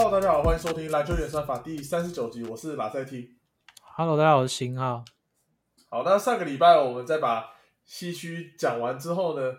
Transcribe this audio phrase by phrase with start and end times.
[0.00, 3.36] Hello，大家好，欢迎收听篮球演算法第三十九集，我是马赛 T。
[3.96, 5.04] Hello，大家好，我是邢浩。
[5.90, 7.50] 好，那上个礼拜我们再把
[7.84, 9.52] 西区讲完之后呢，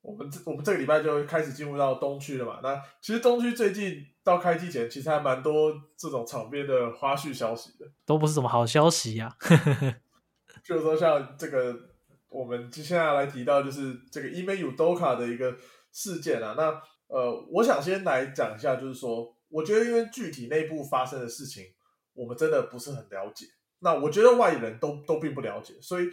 [0.00, 2.60] 我们这我们这个礼拜就开始进入到东区了嘛。
[2.62, 9.36] 那其实东区最近到开机前，其实还蛮多这种场边的花絮消息的，都不是什么好消息呀、
[10.62, 11.76] 就是说像这个
[12.28, 15.52] 我们接下来提到就是这个伊梅有多卡的一个
[15.90, 16.54] 事件啊。
[16.56, 21.64] 那呃，我想先来讲一下，就是说，我觉得因为具体内部发生的事情，
[22.12, 23.46] 我们真的不是很了解。
[23.78, 26.08] 那我觉得外人都都并不了解，所以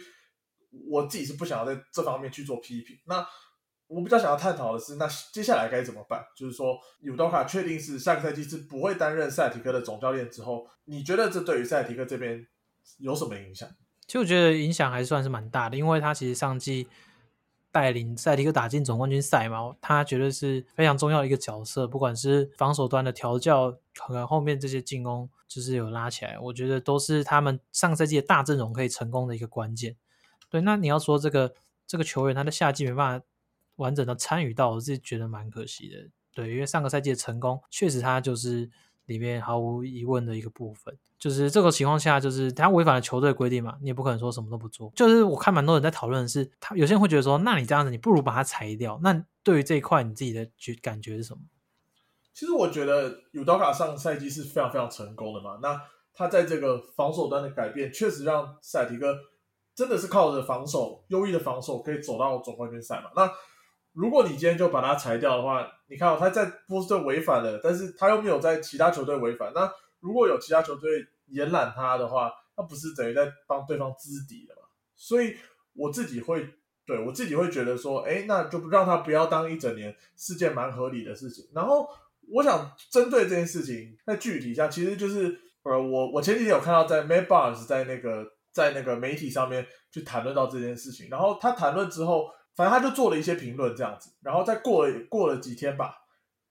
[0.88, 2.96] 我自己是不想要在这方面去做批评。
[3.06, 3.26] 那
[3.88, 6.24] 我比较想要探讨的是，那接下来该怎么办？
[6.36, 12.46] 就是说，尤多卡确定是下个赛季是不会担任塞提克的总教练之后，你觉得这对于塞提克这边
[12.98, 13.68] 有什么影响？
[14.06, 16.86] 其实我觉得影响还算是蛮大的，因为他其实上季
[17.72, 29.96] 带领塞迪克打进总冠军赛嘛，他绝对是非常重要的一个角色，不管是防守端的调教，可能后面这些进攻就是有拉起来，我觉得都是他们上个赛季的大阵容可以成功的一个关键。
[30.50, 31.54] 对，那你要说这个
[31.86, 33.26] 这个球员他的夏季没办法
[33.76, 36.10] 完整的参与到，我自己觉得蛮可惜的。
[36.34, 38.70] 对，因为上个赛季的成功，确实他就是
[39.06, 40.96] 里面毫无疑问的一个部分。
[41.18, 44.92] 就是这个情况下，就是他违反了球队规定嘛，你也不可能说什么都不做。
[44.96, 48.98] 就是我看蛮多人在讨论的是，他有些人会觉得说，那你这样子，你不如把他裁掉。
[49.04, 51.40] 那对于这一块，你自己的觉感觉是什么？
[52.34, 55.58] 其实我觉得尤刀卡上赛季是非常非常成功的嘛。
[55.62, 55.80] 那
[56.12, 59.14] 他在这个防守端的改变，确实让塞尔提克
[59.76, 63.10] 真的是靠着防守优异的防守可以走到总冠军赛嘛。
[63.14, 63.30] 那
[63.92, 69.52] 如果你今天就把他裁掉的话，你看、哦、他在波士顿违反了，但是他又没有在其他球队违反。
[69.54, 74.68] 那如果有其他球队延揽他的话，那不是等于在帮对方资敌了嘛？
[74.96, 75.36] 所以
[75.74, 76.48] 我自己会
[76.84, 81.46] 对我自己会觉得说，哎，那就让他不要当一整年是件蛮合理的事情。
[81.54, 81.88] 然后
[82.28, 95.96] 我想针对这件事情，在具体一下，其实就是呃，我我前几天有看到在 Matt Barnes 在那个在那个媒体上面去谈论到这件事情，然后他谈论之后，反正他就做了一些评论这样子，然后再过了过了几天吧，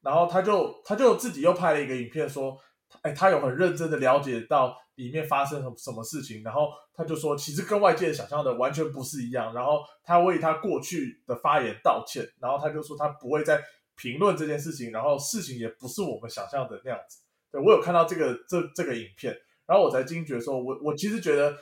[0.01, 2.57] 然后他就他就自己又拍了一个影片说。
[3.03, 9.53] 哎，他有很认真的了解到里面发生什什么事情，然后他就说，其实跟外界想象的完全不是一样。
[9.53, 13.63] 然后他为他过去的发言道歉，然后他就说他不会再
[13.95, 17.19] 评论这件事情，然后事情也不是我们想象的那样子。
[17.49, 19.33] 对我有看到这个这这个影片，
[19.65, 21.55] 然后我才惊觉说，我我其实觉得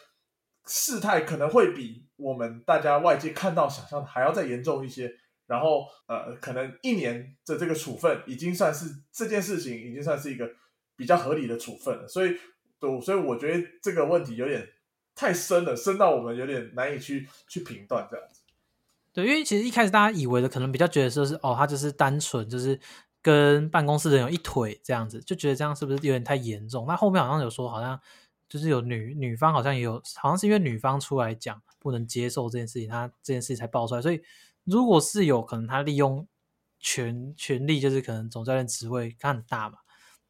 [0.69, 5.13] 事态可能会比我们大家外界看到想象的还要再严重一些。
[5.47, 10.49] 然后呃，可能一年的这个处分已经算是这件事情已经算是一个。
[10.99, 12.35] 比较合理的处分了，所以，
[12.77, 14.67] 对，所以我觉得这个问题有点
[15.15, 18.41] 太深了，深到我们有点难以去去评断这样子。
[19.13, 22.77] 对，因为其实一开始大家以为的，可能比较觉得说是哦，他就是单纯就是
[23.21, 26.85] 跟办公室人有一腿这样子，就觉得这样是不是有点太严重？
[26.85, 27.97] 那后面好像有说，好像
[28.49, 34.01] 就是有女女方好像也有，好像是因为女方出来讲不能接受这件事情，他这件事情才爆出来。
[34.01, 34.21] 所以
[34.63, 36.27] 如果是有可能，他利用
[36.79, 39.77] 权权力，就是可能总教练职位看很大嘛。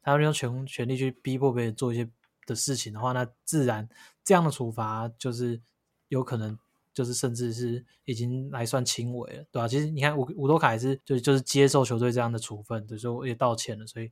[0.02, 2.08] 他利用全全力去逼迫别人做一些
[2.46, 3.88] 的事情的话，那自然
[4.24, 5.60] 这样的处罚就是
[6.08, 6.58] 有可能，
[6.94, 9.68] 就是甚至是已经来算轻微了，对吧、啊？
[9.68, 13.86] 其实你看伍伍多凯是就就是接受球队这样的处分，对，所以也道歉了。
[13.86, 14.10] 所以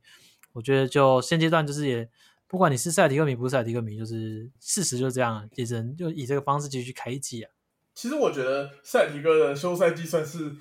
[0.53, 2.07] 我觉得就现阶段就是也
[2.49, 7.51] 不管你是赛迪克迷不是赛迪克迷，就是事实就是这样，也只能就以这个方式继续开季啊。
[7.93, 10.51] 其实我觉得赛迪克的休赛季算是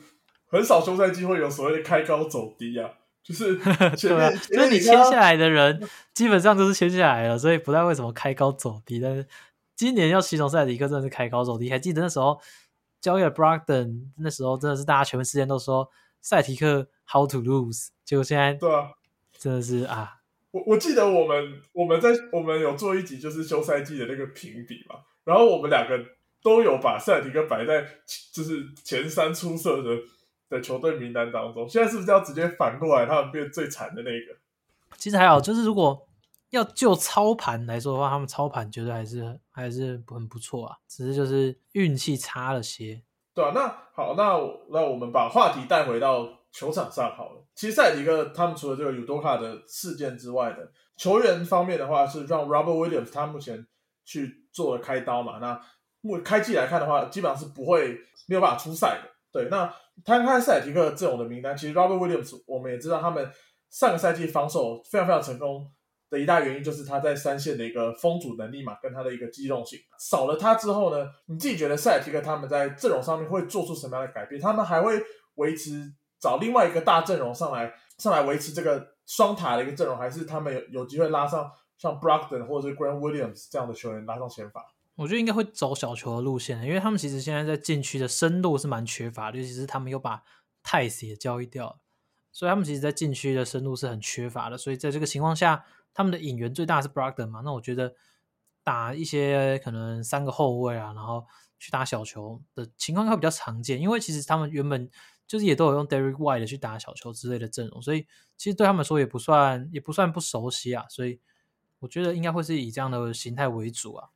[0.47, 2.91] 很少休赛季会有所谓的开高走低啊。
[3.21, 3.59] 就是
[3.97, 9.01] 前面，对啊，所以你签下来的人基本上都是签下来了，所以不太会什么开高走低。
[9.01, 9.27] 但是
[9.77, 12.41] 今年要形容赛迪克真的是开高走低，还记得那时候
[13.03, 18.93] 交易了 Brogdon，那时候真的是大家全部时间都说赛迪克 How to lose，结果现在对啊，
[19.37, 20.18] 真的是啊，
[20.51, 25.99] 我我记得我们我们在我们有做一集就是休赛季的那个评比嘛，然后我们两个
[26.43, 27.87] 都有把赛迪克摆在
[28.33, 29.91] 就是前三出色的。
[30.51, 34.35] 的球队名单当中，现在是不是要直接反过来，他们变最惨的那个？
[34.97, 36.09] 其实还好，就是如果
[36.49, 43.03] 要就操盘来说的话，他们操盘觉得还是还是很不错啊，只是就是运气差了些。
[43.35, 44.41] 对啊，那好，那
[44.71, 47.45] 那我们把话题带回到球场上好了。
[47.55, 53.67] 其实赛迪克他们除了这个尤多卡的事件之外的球员方面的话，是让 Robert Williams 他目前
[54.05, 55.39] 去做了开刀嘛？
[55.39, 55.61] 那
[56.01, 59.11] 目开季来看的话，基本上是不会没有办法出赛的。
[59.31, 59.73] 对，那
[60.05, 63.31] 摊开塞尔提克阵容的名单，其实 Robert Williams 我们也知道，他们
[63.71, 65.71] 上个赛季防守非常非常成功
[66.09, 69.79] 的一大原因，就是他在三线的一个封阻能力嘛，跟他的一个机动性。
[70.01, 74.41] 少了他之后呢，你自己觉得塞尔提克他们在阵容上面会做出什么样的改变？
[74.41, 74.99] 他们还会
[75.35, 84.65] 维持找另外一个大阵容上来，上来维持这个双塔的一个阵容，还是他们有有机会拉上像 Brogdon 或者是 Grant Williams 这样的球员拉上前发？
[84.97, 90.23] 我觉得应该会走小球的路线，因为他们其实现在在禁区的深度是蛮缺乏的，尤其是他们又把
[90.63, 91.77] 泰斯也交易掉了，
[92.33, 94.59] 所以他们其实在禁区的深度是很缺乏的。
[94.59, 97.43] 所以在这个情况下，他们的引援最大是 Brogdon 嘛？
[97.45, 97.95] 那我觉得
[98.65, 101.25] 打一些可能三个后卫啊，然后
[101.61, 104.91] 去打小球的情况会比较常见，因为其实他们原本
[105.29, 108.05] 就是也都有用 Derek White 去打小球之类的阵容，所以
[108.37, 110.85] 其实对他们说也不算也不算不熟悉啊。
[110.89, 111.21] 所以
[111.79, 114.09] 我觉得应该会是以这样的形态为主啊。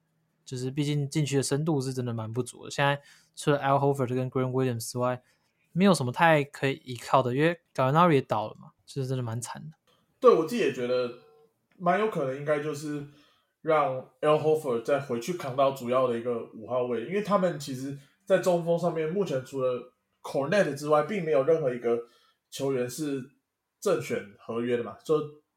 [0.44, 2.70] 就是毕竟禁区的深度是真的蛮不足的。
[2.70, 3.00] 现在
[3.36, 5.22] 除了 Al Hofer 跟 Grant Williams 之外，
[5.70, 9.76] 没有什么太可以依靠的，因为 Gallinari 也倒了嘛，就是真的蛮惨的。
[10.18, 11.10] 对我自己也觉得
[11.78, 13.06] 蛮有可能，应该就是
[13.62, 19.91] 让 Al Hofer 再回去扛到主要的一个五号位，因为他们其实，在中锋上面目前除了
[20.22, 21.98] Cornet 之外，并没有任何一个
[22.50, 23.22] 球员是
[23.80, 25.16] 正选合约的嘛，就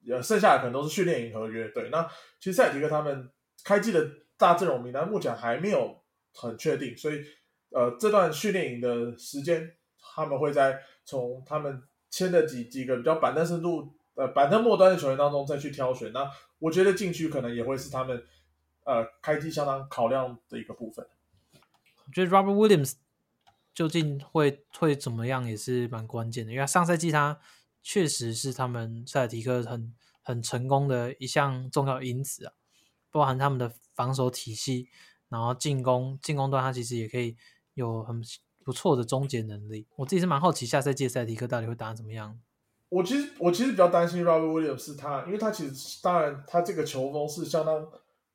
[0.10, 1.68] 呃剩下的可能都是训练营合约。
[1.70, 2.08] 对，那
[2.40, 3.30] 其实赛迪克他们
[3.64, 4.10] 开季的。
[4.38, 6.04] 大阵容名单目前还没有
[6.34, 7.24] 很确定，所以
[7.70, 9.72] 呃，这段训练营的时间，
[10.14, 16.12] 他们会在从他们签的几几个比较板凳深度呃板凳末端的球员当中再去挑选。
[16.12, 16.30] 那
[16.60, 18.22] 我觉得禁区可能也会是他们
[18.84, 21.08] 呃开机相当考量的一个部分。
[22.06, 22.96] 我觉得 Robert Williams
[23.75, 27.39] 究竟会会怎么样也是蛮关键的，因为上赛季他
[27.83, 29.94] 确实是他们塞尔提克很
[30.24, 32.54] 很成功的一项重要因子啊。
[33.12, 34.89] 包含他们的防守体系，
[35.30, 37.38] 然后进攻进攻端，他其实也可以
[37.74, 38.22] 有很
[38.62, 39.88] 不错的终结能力。
[39.95, 42.38] 我自己是蛮好奇下赛季赛迪克到底会打怎么样。
[42.89, 47.89] 我其实我其实比较担心 Robert Williams 他，因为他其实当然他这个球风是相当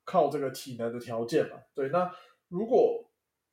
[0.04, 1.58] 靠这个体能的条件嘛。
[1.74, 2.10] 对，那
[2.48, 3.09] 如果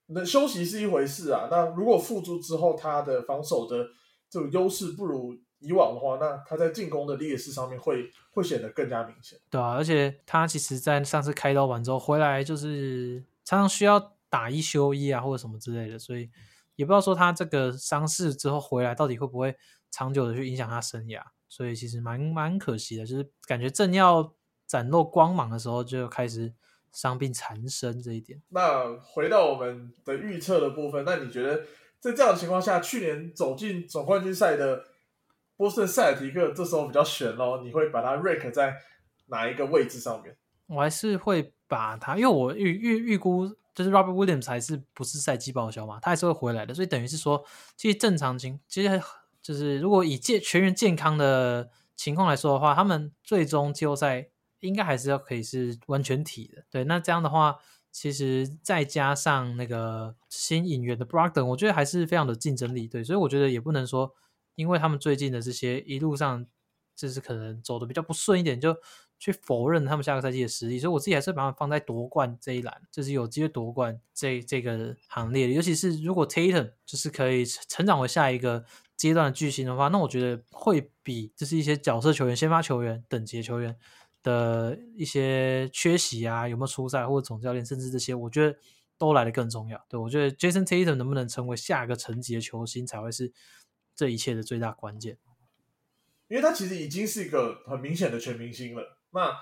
[0.07, 3.85] 那休息是一回事啊，那如果复出之后他的防守的
[4.29, 5.37] 这种优势不如。
[5.59, 9.39] 以往的话，那他在进攻的劣势上面会会显得更加明显。
[9.49, 13.99] 对啊，而且他其实，在上次开刀完之后回来，就是常常需要
[14.29, 16.29] 打一休一啊，或者什么之类的，所以
[16.75, 19.55] 也不知道说他这个伤势之后回来到底会不会
[19.89, 21.23] 长久的去影响他生涯。
[21.49, 24.35] 所以其实蛮蛮可惜的，就是感觉正要
[24.67, 26.53] 展露光芒的时候，就开始
[26.97, 28.41] 伤病缠身这一点。
[28.49, 31.63] 那回到我们的预测的部分，那你觉得
[31.99, 34.83] 在这样的情况下，去年走进总冠军赛的？
[35.59, 38.75] 波士顿塞尔提克这时候比较悬咯，你会把它 rank 在
[39.25, 40.37] 哪一个位置上面？
[40.67, 47.43] 我还是会把它，因为我预预预估就是 Robert Williams 还是不是赛季报销嘛，他还是会回来的，所以等于是说，
[47.75, 49.01] 其实正常情，其实
[49.41, 54.29] 就是如果以健全员健康的情况来说的话，他们最终季后赛
[54.59, 56.63] 应该还是要可以是完全体的。
[56.69, 57.57] 对，那这样的话，
[57.91, 62.87] 其实再加上那个新引援的 Brockton，我觉得还是非常的竞争力。
[62.87, 64.13] 对，所以我觉得也不能说。
[64.55, 66.43] 因为他们最近的这些一路上，
[66.95, 68.75] 就是可能走的比较不顺一点，就
[69.19, 75.53] 去否认他们下个赛季的实力，所以我自己还是把它放在夺冠这一栏，就是有机会夺冠这这个行列。
[75.53, 78.65] 尤其是如果 Tatum 就是可以成长为下一个
[78.95, 83.77] 阶段的巨星的话，那我觉得会比就是一些角色球员、先发球员等级球员
[84.27, 88.57] 的一些缺席啊，有没有出赛或者总教练，甚至这些，我觉得
[88.97, 89.85] 都来的更重要。
[89.87, 93.33] 对我觉得 Jason Tatum 能不能成为下一个层级的球星，才会是。
[93.99, 95.17] 这一切的最大关键，
[96.27, 98.99] 因为他其实已经是一个很明显的全明星了。
[99.09, 99.35] 那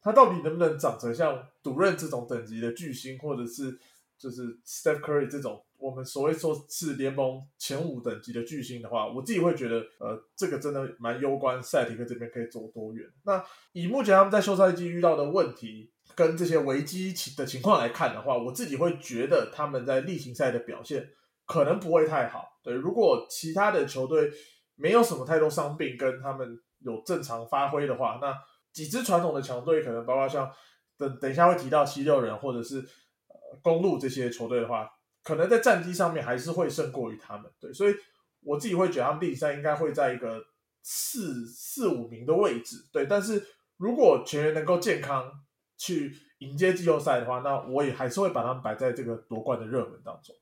[0.00, 3.80] 他到底能不能长成像独任这种等级的巨星，或者是
[4.16, 13.06] 就是 Steph Curry 这种我们所谓说是联盟前五等级的巨星的话，我自己会觉得，呃，这个真的蛮攸关赛提克这边可以走多远。
[13.24, 21.08] 那以目前他们在休赛季遇到的问题跟这些危机情的情况来看的话，我自己会觉得他们在例行赛的表现
[21.46, 22.58] 可能不会太好。
[22.62, 24.30] 对，如果其他的球队
[24.76, 28.34] 没有什么太多伤病，跟他们有正常发挥的话，那
[28.72, 30.50] 几支传统的强队，可能包括像
[30.98, 34.88] 等等一下会提到七六人或者是呃公路这些球队的话，
[35.22, 37.50] 可能在战绩上面还是会胜过于他们。
[37.60, 37.94] 对，所以
[38.42, 40.42] 我自己会觉得他们第赛应该会在一个
[40.82, 42.88] 四四五名的位置。
[42.92, 43.44] 对，但是
[43.76, 45.30] 如果全员能够健康
[45.76, 50.34] 去迎接季后赛的话，那我也还是会把他们摆在这个夺冠的热门当中。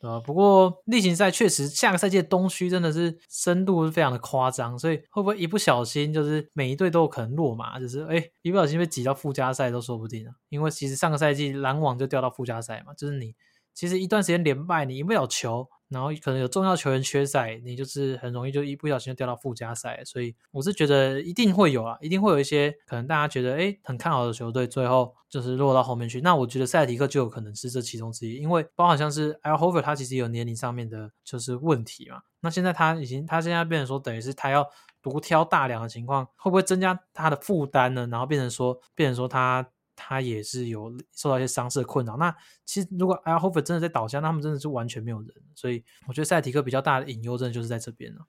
[0.00, 0.18] 对吧？
[0.20, 10.32] 不过例行赛确实，下个赛季的东区真的是深度是非常的夸张，所以会不会一不小心就是每一队都有可能落马，就是哎一不小心被挤到附加赛都说不定啊。
[10.48, 13.34] 因为其实上个赛季篮网就掉到附加赛嘛，就是你
[13.80, 15.66] 其实一段时间连败，你赢不了球。
[15.88, 26.20] 然后可能有重要球员缺赛，你就是很容易就一不小心就掉到附加赛，所以我是觉得一定会有啊，一定会有一些可能大家觉得哎很看好的球队，最后就是落到后面去。
[26.20, 32.20] 那我觉得塞尔提克就有可能是这其中之一，因为包含像是 Al h o v e r 他其实有年龄上面的就是问题嘛。
[32.40, 34.64] 那现在他已经他现在变成说等于是他要
[35.02, 38.06] 独挑大梁的情况，会不会增加他的负担呢？
[38.08, 39.66] 然后变成说，变成说他
[40.02, 42.16] 他也是有受到一些伤势的困扰。
[42.16, 45.28] 那其实如果 Al Horford 真的在倒下，那他们真的是完全没有人。
[45.54, 48.20] 所以我觉得赛提克比较大的隐忧，真的就是在这边了。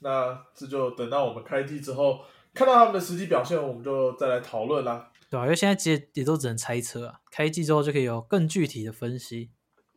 [0.00, 2.18] 那这就等到我们开机之后，
[2.52, 5.10] 看到他们的实际表现，我们就再来讨论啦。
[5.30, 9.50] 对啊，因为现在其实也都只能猜测啊，开机之后就可以有更具体的分析。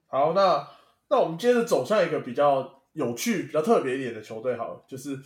[0.08, 0.68] 好，那
[1.10, 5.20] 那我们接着走向一个比较有趣、比较特别一点的球队，好了，就是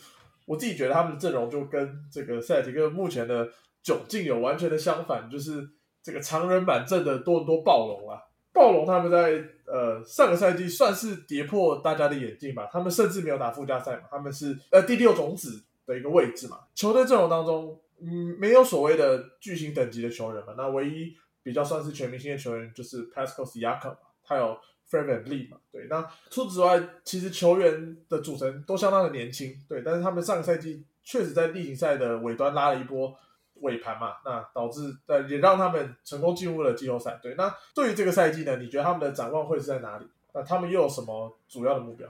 [0.48, 3.48] 我自己觉得他们的阵容就跟这个赛提克目前的
[3.84, 5.70] 窘境有完全的相反，就是
[6.01, 8.22] 这个常人满阵的多伦多暴龙啊。
[8.51, 16.60] 暴龙他们在呃上个赛季算是跌破大家的眼镜吧，他们甚至没有打附加赛嘛，他们是呃第六种子的一个位置嘛。
[16.74, 24.58] 球队阵容当中，嗯，没有所谓的巨星等级的球员嘛，那唯一比较算是全明星的球员就是 Pascal Siakam 嘛，他有
[24.89, 25.86] Fred VanVleet 嘛，对。
[25.88, 29.84] 那除此之外，其实球员的组成都相当的年轻，对。
[29.86, 33.15] 但是他们上个赛季确实在例行赛的尾端拉了一波。
[33.62, 37.20] 尾盘嘛，那导致呃也让他们成功进入了季后赛。
[37.22, 40.08] 对，那对于这个赛季呢，你觉得他们的展望会是在哪里？
[40.34, 42.08] 那他们又有什么主要的目标？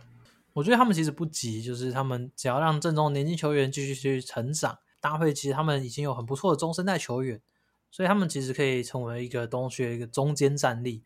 [0.53, 7.39] 我觉得他们其实不急，就是他们只要让阵中年轻球员继续去成长，搭配其实他们已经有很不错的中生代球员，
[7.89, 11.03] 所以他们其实可以成为一个东区的一个中间战力。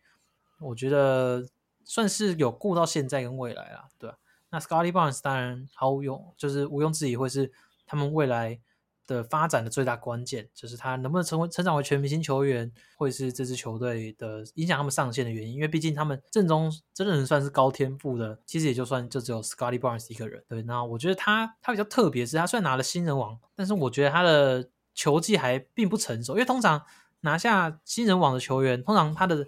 [0.60, 1.46] 我觉得
[1.84, 4.18] 算是有顾到现在跟未来啦，对吧？
[4.50, 7.52] 那 Scotty Barnes 当然毫无用，就是毋庸置疑会是
[7.86, 8.60] 他们未来。
[9.06, 15.54] 的发展的最大关键就是他能不能成为成长为全明星球员，会是这支球队的影响他们上限的原因。
[15.54, 20.42] 因为毕竟他们阵中真的能算是高天赋的，其实也就算就只有 Scotty Barnes 一个人。
[20.48, 26.32] 对，那我觉得他他比较特别，是他虽然拿了新人王，但是我觉得他的球技还并不成熟。
[26.32, 26.82] 因为通常
[27.20, 29.46] 拿下新人王的球员，通常他的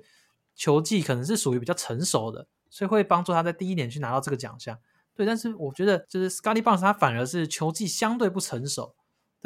[0.54, 4.78] 球技可能是属于比较成熟的，所以会帮助他在第一年去拿到这个奖项。
[5.14, 8.94] 对，但是我觉得就是 Scotty Barnes 他反而是球技相对不成熟。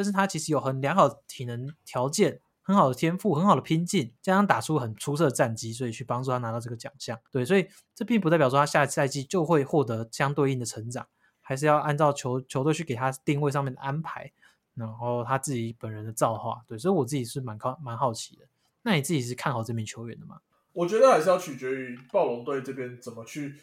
[0.00, 7.20] 但是他其实有很良好的体能条件，很好的天赋，很好的拼劲，加上打出很出色的战绩，所以去帮助他拿到这个奖项。
[7.30, 11.06] 对，所以这并不代表说他下赛季就会获得相对应的成长，
[11.42, 14.32] 还是要按照球球队去给他定位上面的安排，
[14.74, 16.62] 然后他自己本人的造化。
[16.66, 18.46] 对，所以我自己是蛮靠蛮好奇的。
[18.80, 20.40] 那你自己是看好这名球员的吗？
[20.72, 23.54] 我觉得还是要取决于暴龙队这边怎么去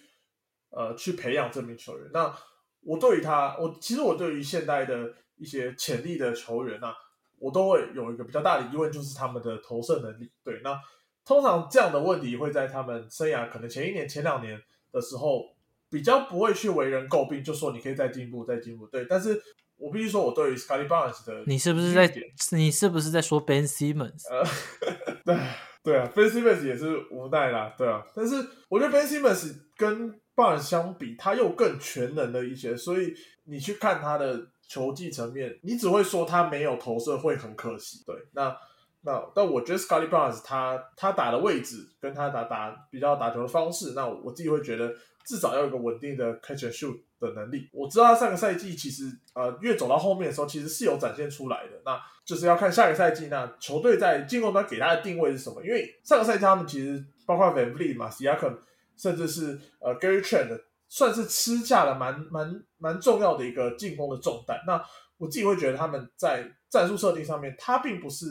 [0.70, 2.12] 呃去培养这名球员。
[2.14, 2.32] 那
[2.82, 5.16] 我对于他，我其实我对于现代的。
[5.38, 6.94] 一些潜力的球员呐，
[7.40, 10.32] 我都会有一个比较大的疑问，就是他们的投射能力。
[10.44, 10.80] 对，那
[11.24, 14.60] 通常这样的问题会在他们生涯可能前一年、前两年
[14.92, 15.54] 的时候
[15.90, 18.88] 比较不会去为人诟病，就说你可以再进步、再进步。
[18.88, 19.40] 对，但是
[19.78, 22.12] 我必须说，我对于 Scotty Barnes 的，你是不是在
[22.52, 24.28] 你是不是在说 Ben Simmons？
[24.32, 24.44] 呃，
[25.24, 25.38] 对
[25.84, 28.04] 对啊，Ben Simmons 也是无奈啦，对啊。
[28.16, 28.36] 但是
[28.70, 33.14] 我觉得 Ben Simmons 跟 Barnes 相比，他又更全能了一些，所以
[33.44, 34.48] 你去看他的。
[34.68, 38.04] 球技层面，你只会说他没有投射会很可惜。
[38.06, 38.56] 对，那
[39.02, 44.94] 那但我觉得 Scotty Barnes 他他打的位置跟他打打比较打球的方式，那我自己会觉得
[45.26, 47.70] 至少要有一个稳定的 catch and shoot 的能力。
[47.72, 51.82] 我知道他上个赛季其实呃越走到后面的时候，其实是有展现出来的。
[51.86, 55.64] 那就是要看下个赛季那球队在进攻端给他的定位是什么。
[55.64, 58.58] 因为上个赛季他们其实包括 Van Vliet 嘛，Siakam，
[58.98, 60.60] 甚至是呃 Gary Trent。
[60.90, 64.58] 算是吃下了蛮蛮蛮重要的一个进攻的重担。
[64.66, 64.82] 那
[65.18, 68.26] 我自己会觉得他们在战术设定上面，他并不是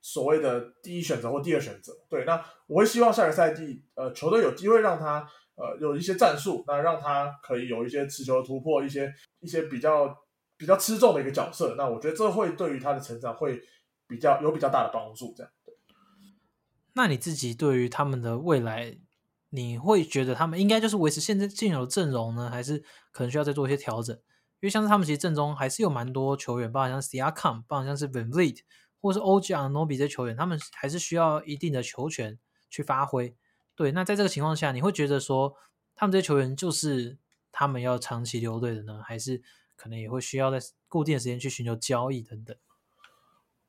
[0.00, 1.92] 所谓的第一选择或第二选择。
[2.08, 10.16] 对，那我会希望下个赛季，呃，球队有机会让他呃有一些战术，那让他可以有一些持球突破，一些一些比较
[10.56, 11.74] 比较吃重的一个角色。
[11.76, 13.60] 那我觉得这会对于他的成长会
[14.06, 15.34] 比较有比较大的帮助。
[15.36, 15.52] 这样。
[16.94, 18.98] 那你自己对于他们的未来？
[19.50, 24.14] 你会觉得他们应该就是维持现在现有的阵容呢，还是可能需要再做一些调整？
[24.60, 28.58] 因为像是他们其实阵中还是有蛮多球员，包括像 Siakam，包括像是 Van Vliet，
[29.00, 32.38] 或是 OG Anobi 这些球员，他们还是需要一定的球权
[32.68, 33.34] 去发挥。
[33.74, 35.54] 对，那在这个情况下，你会觉得说
[35.94, 37.16] 他们这些球员就是
[37.50, 39.40] 他们要长期留队的呢，还是
[39.76, 42.54] 可能也会需要在固定的时间去寻求交易等等？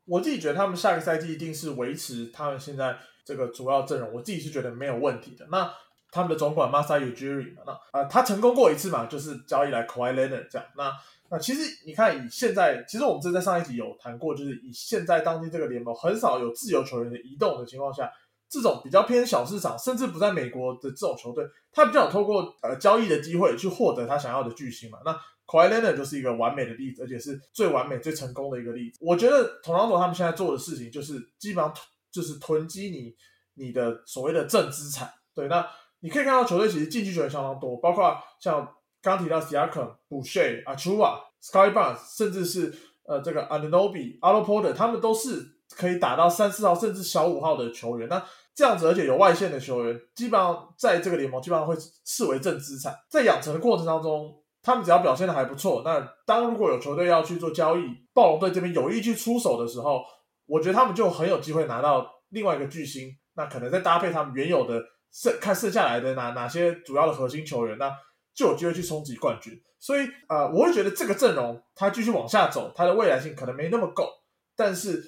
[0.05, 2.98] 我自己觉得他们下个赛季一定是维持他们现在。
[3.29, 5.45] 这个主要阵容，我自己是觉得没有问题的。
[5.51, 5.71] 那
[6.09, 10.67] 他们的总管 Masa Ujiri 嘛，那啊，他成功过一次嘛，就是交易来 Kawhi Leonard 这样。
[10.75, 10.91] 那
[11.29, 18.12] 那其实你看，以现在，其实我们之前在上一集有谈过，就是以现在当今这个联盟很少有自由球员的移动的情况下，
[18.50, 24.98] 这种比较偏小市场，甚至不在美国的这种球队，他比较有透过呃交易的机会去获得他想要的巨星嘛。
[25.05, 28.98] 那 k a w i l e n a r 就是一个完美的例子，而且是最完美、最成功的一个例子。
[29.00, 31.71] 我觉得同方总他们现在做的事情就是基本上。
[32.11, 33.15] 就是囤积你
[33.55, 35.67] 你的所谓的正资产，对，那
[35.99, 42.73] 你可以看到球队其实进击球员相当多，包括像刚提到 Siakam、Boucher、Achua，Sky Barnes，甚至是
[43.03, 48.07] 呃这个 Ananobi、a l o Porter，他们都是可以打到三四号甚至小五号的球员。
[48.07, 48.25] 那
[48.55, 51.75] 这样子，而且有外线的球员，基本上在这个联盟基本上会
[52.05, 52.93] 视为正资产。
[53.09, 57.81] 在养成的过程当中，他们只要表现的还不错，那当如果有球队要去做交易，
[58.13, 60.01] 暴龙队这边有意去出手的时候，
[60.50, 63.15] 我觉得他们就很有机会拿到另外一个巨星。
[63.36, 67.89] 那可能再搭配他们原有的剩看剩下来的哪哪些主要的核心球员，那
[68.34, 69.53] 就有机会去冲击冠军。
[69.79, 74.10] 所以呃，我会觉得这个阵容他继续往下走，他的未来性可能没那么够。
[74.58, 75.01] 但是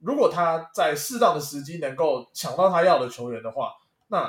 [0.00, 3.70] 如果他在适当的时机能够抢到他要的球员的话，
[4.08, 4.28] 那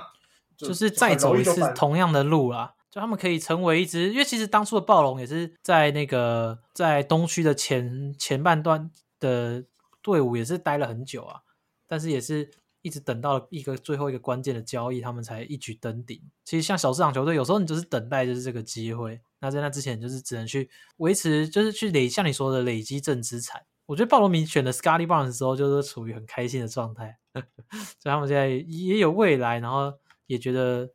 [0.55, 2.73] 就是再走一次同样的路啊。
[2.91, 9.63] 就他们可以成为一支，因为其实当初的暴龙也是在那个在东区的前前半段的
[10.07, 11.41] 队伍也是待了很久啊，
[11.85, 12.49] 但是也是
[12.81, 16.21] 一直等到一个最后一个关键的交易，他们才一举登顶。
[16.45, 19.19] 其实像小市场球队，有时候你就是等待就是这个机会。
[19.41, 23.61] 那在那之前，就是只能去维持，就是去累，像你说的累积正资产。
[23.85, 27.17] 我觉得暴龙迷选的 Scotty Barnes 时候，就是处于很开心的状态，
[27.99, 29.93] 所以他们现在也有未来，然后
[30.25, 30.89] 也觉得。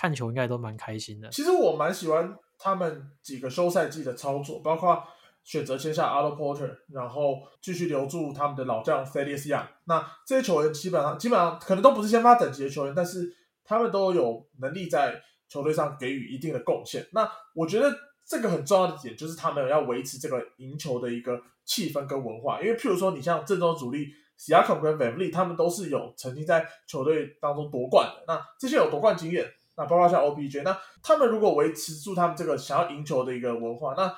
[0.00, 1.28] 看球应该都蛮开心的。
[1.30, 5.02] 其实我蛮喜欢他们几个休赛季的操作，包括
[5.48, 9.66] 选择签下 a l Porter，然后继续留住他们的老将 Thaddeus Young。
[9.84, 17.08] 那这些球员基本上基本上可能都不是先发等级的球员，但是他们都有能力在球队上给予一定的贡献。
[17.12, 17.90] 那我觉得
[18.26, 22.60] 这个很重要的点就是他们要维持这个赢球的一个气氛跟文化。
[22.60, 28.24] 因为譬如说你像正中主力 Siakam 跟 Van Vliet，他们都是有曾经在球队当中夺冠的。
[28.26, 29.50] 那这些有夺冠经验。
[29.78, 34.12] 那包括像 OBJ，那他们如果维持住他们这个想要赢球的一个文化，那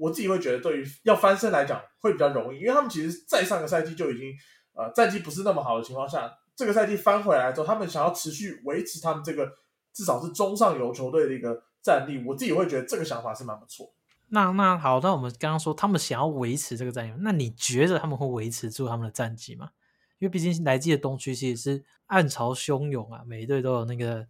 [0.00, 4.32] 我自己会觉得对于要翻身来讲会比较容易，因为他们其实在上个赛季就已经
[4.72, 9.46] 呃战绩不是那么好的情况下，这个赛季翻回来之后，他们想要持续维持他们这个
[9.92, 13.92] 至少是中上游球队的一个战力，我自己会觉得这个想法是蛮不错。
[14.30, 19.70] 那那好，那我们刚刚说他们想要维持这个战绩，那你觉得他们会维持住他们的战绩吗？
[20.18, 24.26] 因为毕竟来季的东区其实是暗潮汹涌啊，每一队都有那个。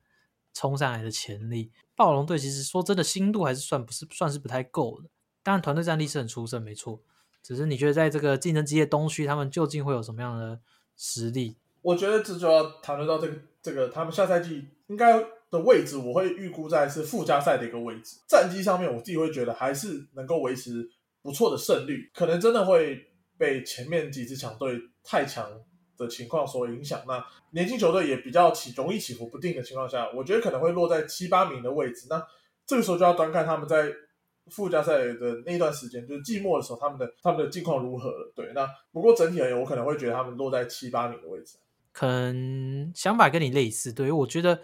[0.52, 5.08] 冲上来的潜力，暴龙队其实说真的，心度还是算不是算是不太够的。
[5.42, 7.00] 当然，团队战力是很出色，没错。
[7.42, 10.60] 只是你觉得在这个竞争激烈东区，他们究竟会有什么样的
[10.96, 11.56] 实力？
[11.82, 15.18] 我觉得这就要谈论到这个这个他们下赛季应该
[15.50, 18.18] 的位置，我会预估在是附加赛的一个位置。
[18.28, 20.90] 战绩上面，我自己会觉得还是能够维持
[21.22, 23.06] 不错的胜率，可能真的会
[23.38, 25.50] 被前面几支强队太强。
[25.96, 32.06] 的情况所影响，那年轻球队也比较起容易起伏不定的情况下，我觉得可能会落在七八名的位置。
[32.08, 32.26] 那
[32.64, 33.92] 这个时候就要端看他们在
[34.50, 38.12] 附加赛的那段时间，就是季末的时候，他们的他们的境况如何。
[38.34, 41.56] 对，那不过整体而言，我可能会觉得他们落在七八名的位置。
[41.92, 44.60] 可能想法跟你类似，对我觉得，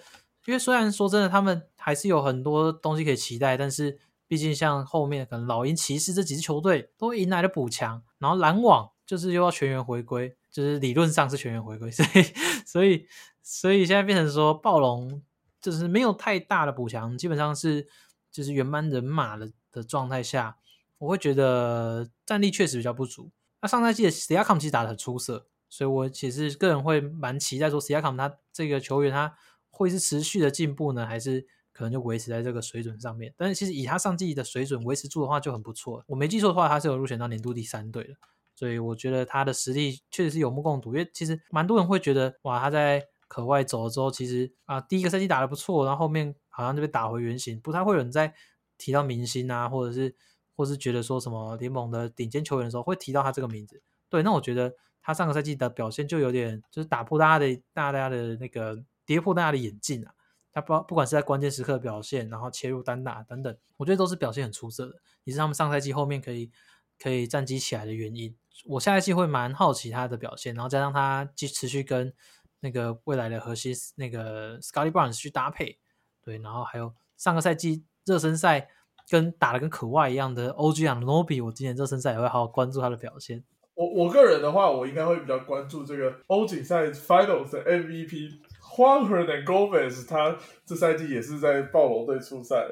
[0.46, 10.36] 因为虽然说真的，他们还是有很多东西可以期待，但是毕竟像后面可能老鹰、骑士这几支球队都迎来了补强，然后篮网就是又要全员回归。
[10.48, 12.24] 就是理论上是全员回归， 所以
[12.64, 13.06] 所以
[13.42, 15.20] 所以现在变成说暴龙
[15.60, 17.86] 就是没有太大的补强，基本上是
[18.32, 20.56] 就是原班人马的的状态下，
[20.98, 23.30] 我会觉得战力确实比较不足。
[23.60, 29.34] 那上赛季的 s i a k a m 其实打的很出色，所以我其实个人会蛮期待说 s i a k a m 他这个球员他
[29.70, 33.34] 会是持续的进步呢，还是可能就维持在这个水准上面？
[33.36, 36.02] 但是其实以他上季的水准维持住的话就很不错。
[36.06, 38.14] 我没记错的话，他是有入选到年度第三队的。
[38.54, 48.32] 所以我觉得他的实力确实是有目共睹，因为其实蛮多人会觉得，哇，他在可外走了之后，其实啊，第一个赛季打得不错，然后后面好像就被打回原形，不太会有人在
[48.78, 50.14] 提到明星啊，或者是
[50.54, 53.82] 或是觉得说什么联盟的顶尖球员的时候会提到他这个名字。
[54.08, 60.14] 对，那我觉得他上个赛季的表现就有点就是打破大家的大家的那个跌破大家的眼镜啊，
[60.52, 66.50] 他不不管是在关键时刻表现，然后切入单打等等，我觉得都是表现很出色的，也是他们上赛季后面可以
[66.98, 68.36] 可以战绩起来的原因。
[68.64, 72.12] 我下一季会蛮好奇他的表现，然后加上他继持续跟
[72.60, 75.78] 那个未来的核心那个 Scotty Barnes 去搭配，
[76.22, 78.68] 对，然后还有上个赛季热身赛
[79.10, 83.44] 跟打的跟可外一样的 OG and Nobi，我今年热身赛也会好好关注他的表现。
[83.74, 92.66] 我我个人的话，我应该会比较关注这个欧锦赛 Finals 的 MVP Juan Hernan Gomez，他这赛季也是在暴龙队出赛，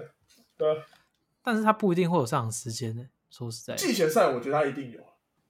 [0.56, 0.66] 对，
[1.42, 3.04] 但是他不一定会有上场时间呢。
[3.28, 5.00] 说实在，季前赛我觉得他一定有。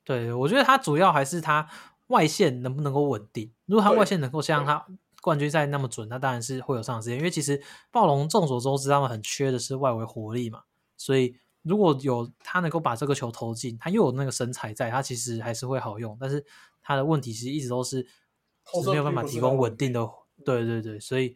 [0.02, 1.68] 对，我觉得他主要还是他
[2.08, 3.52] 外线能不能够稳定。
[3.66, 4.84] 如果他外线能够像他
[5.24, 7.16] 冠军赛那么准，那当然是会有上场时间。
[7.16, 7.58] 因为其实
[7.90, 10.60] 暴龙众所周知，他们很缺的是外围活力嘛。
[10.98, 16.14] 所以如果有他能够把这个球投进，他又有那个身材在，他其实还是会好用。
[16.20, 16.44] 但是
[16.82, 20.06] 他的问题其实一直都是是没有办法提供稳定的。
[20.44, 21.34] 对对对，所以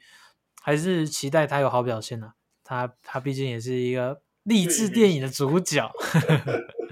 [0.60, 2.34] 还是期待他有好表现啊。
[2.62, 5.90] 他他毕竟也是一个励志电影的主角。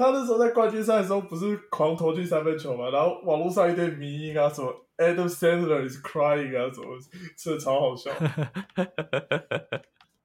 [0.00, 6.96] 他那时候在冠军赛的时候不是狂投进三分球嘛，然后网络上一堆迷音啊，什么 Adam Sandler is crying 啊，什么，
[7.36, 8.10] 真的超好笑。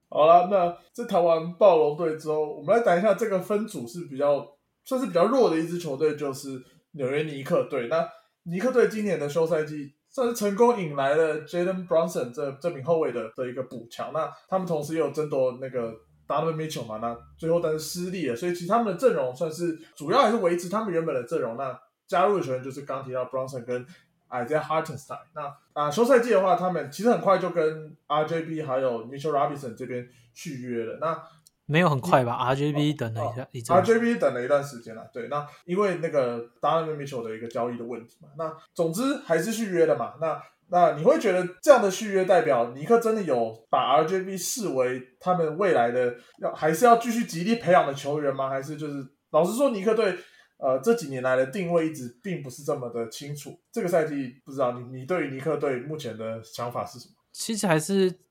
[0.07, 4.47] 好了，那这谈完暴龙队之后，我们来讲一下这个分组是比较
[4.85, 6.51] 算是比较弱的一支球队，就是
[6.93, 7.89] 纽约尼克队。
[7.89, 8.07] 那
[8.43, 14.13] 尼克队今年的休赛季算是成功引来了 Jaden Brunson 这这名后卫的的一个补强。
[14.13, 15.93] 那他们同时也有争夺那个
[16.27, 21.57] Donovan Mitchell 嘛，那最后但是失利了，所以其实他们的阵容算是主要还是维持他们原本的阵容。
[21.57, 23.85] 那加入的球员就是刚提到 Bronson 跟。
[24.27, 30.97] Isaiah Hartenstein 那啊，休赛季的话，他们其实很快就跟 RJB 还有 Mitchell Robinson 这边续约了。
[30.99, 31.23] 那
[31.67, 33.77] 没有很快吧？RJB 等了一下，一阵。
[33.77, 35.07] RJB 等了一段时间了。
[35.13, 38.29] 对，那因为那个 Donovan Mitchell 的一个交易的问题嘛。
[38.35, 40.15] 那总之还是续约了嘛。
[40.19, 48.49] 那那你会觉得这样的续约代表尼克真的有把 RJB 视为他们未来的要还是要继续极力培养的球员吗？
[48.49, 50.17] 还是就是老实说，尼克队？
[50.57, 53.59] 呃，这几年来的定位一直并不是这么的清楚。
[53.73, 57.13] 这个赛季不知道你你对于尼克队目前的想法是什么？
[57.33, 58.21] 其实还是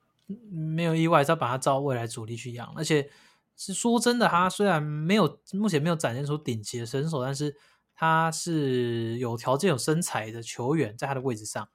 [0.50, 2.72] 没有意外，要把他招未来主力去养。
[2.74, 3.10] 而且
[3.58, 7.54] 是说真的，他虽然没有目前没有展现出顶级的身手，但是
[7.94, 11.68] 他是有条件、有身材的球员，在他的位置上。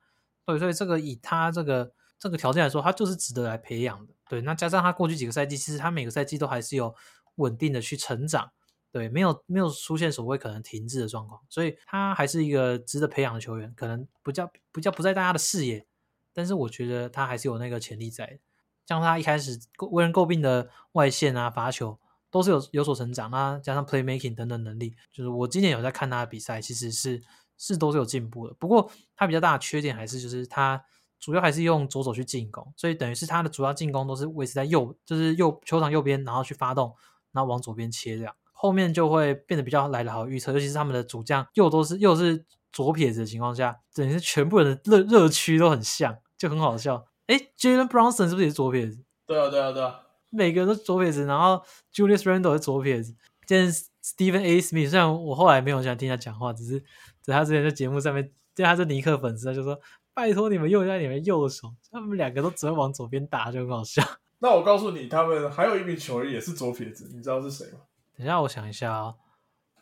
[0.49, 4.13] 对，所以这个以他这个这个条件来说，他就是值得来培养的。
[4.27, 6.95] 对，那加上他过去几个赛季，其实他每个赛季都还是有
[7.35, 8.51] 稳定的去成长。
[8.91, 15.85] 对，没有没有出现所谓可能停滞的状况，所以他还是一个值得培养的球员，可能不叫不叫不在大家的视野，
[16.33, 18.39] 但是我觉得他还是有那个潜力在。
[18.87, 19.59] 像他一开始
[19.91, 21.99] 为人诟病的外线啊、罚球，
[22.31, 23.29] 都是有有所成长。
[23.29, 27.21] 那加上 playmaking 等等能力，就是我今年有在看他的比赛，其实是
[27.59, 28.55] 是都是有进步的。
[28.57, 30.83] 不过他比较大的缺点还是就是他
[31.19, 36.95] 主要还是用左手去进攻，所以等于是他的主要进攻都是维持在右，就是右球场右边，然后去发动，
[37.33, 38.33] 然后往左边切这样。
[38.51, 47.05] 后面就会变得比较来的好预测，尤其是他们的主将又都是又是左撇子的情况下，等于是全部人的热热区都很像，就很好笑。
[47.27, 49.03] 哎，Jalen Brunson 是不是也是左撇子？
[49.25, 51.25] 对啊，对啊，对啊，每个人都左撇子。
[51.25, 54.59] 然后 Julius Randle 是左撇子，见 Stephen A.
[54.59, 56.83] Smith，虽然我后来没有想听他讲话，只是
[57.29, 59.79] 在他之前在节目上面，就他是尼克粉丝，他就说
[60.13, 64.03] 拜托你们用一下你们右手，他们两个都只会往左边打，就很好笑。
[64.39, 67.79] 那我告诉你，他们还有一名球员也是左撇子，你知道是谁吗？
[68.17, 69.13] 等下，我想一下啊，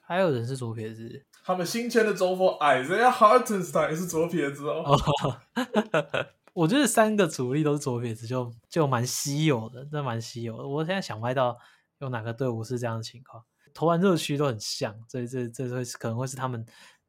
[0.01, 1.25] 还有人是左撇子。
[1.43, 4.83] 他们新签的中锋矮人家 Hartenstein 也是左撇子哦。
[6.53, 10.67] 我觉得三个主力都是左撇子，就就蛮稀有的，真蛮稀有的。
[10.67, 11.55] 我现在想不到
[11.99, 16.65] 有哪个队伍是这样的情况，投篮热区都很像，所以这这会是可能会是他们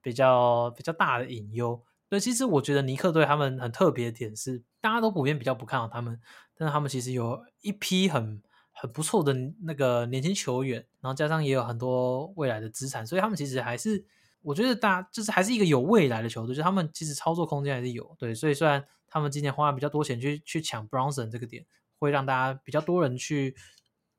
[0.09, 1.81] 比较比较大的隐忧。
[2.09, 6.19] 对，其实我觉得尼克队他们很特别的点是，大家都普遍比较不看好他们，
[6.57, 8.43] 但是他们其实有一批很。
[8.81, 14.05] 很不错的那个年轻球员，然后加上也有很多未来的资产，所以他们其实还是
[14.41, 18.15] 我觉得大就是还是一个有未来的球队，就他们其实操作空间还是有。
[18.21, 21.67] 对，所以虽然他们今年花了比较多钱去去抢 Bronson 这个点，
[21.99, 23.57] 会让大家比较多人去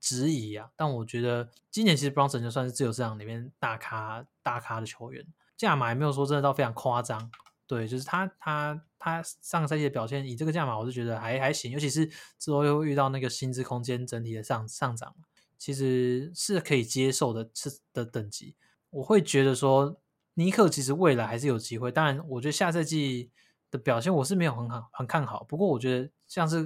[0.01, 5.25] 质疑啊，但我觉得今年其实 Bronson 就算是自由市场里面大咖大咖的球员，
[5.59, 7.29] 价码也没有说真的到非常夸张。
[7.67, 15.13] 对，就是他，他，他上个赛季的表现，以这个价码，我是觉得还还行，尤其是之后又遇到那个薪资空间整体的上上涨，
[15.57, 18.55] 其实是可以接受的，是的等级。
[18.89, 20.01] 我会觉得说，
[20.33, 21.91] 尼克其实未来还是有机会。
[21.91, 23.29] 当然，我觉得下赛季
[23.69, 25.43] 的表现我是没有很好很看好。
[25.43, 26.63] 不过，我觉得像是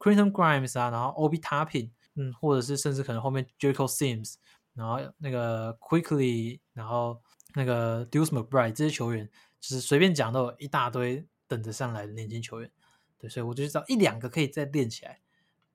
[0.00, 4.34] c r i n t o n Grimes 啊，然后 Ob Tapping，嗯，或者是甚至可能后面 Jericho Sims，
[4.74, 7.22] 然后那个 Quickly，然后
[7.54, 9.30] 那个 Deuce McBride 这些球员。
[9.62, 12.68] 就是随便讲都有一大堆等着上来的年轻球员，
[13.16, 15.20] 对，所以我就知道一两个可以再练起来，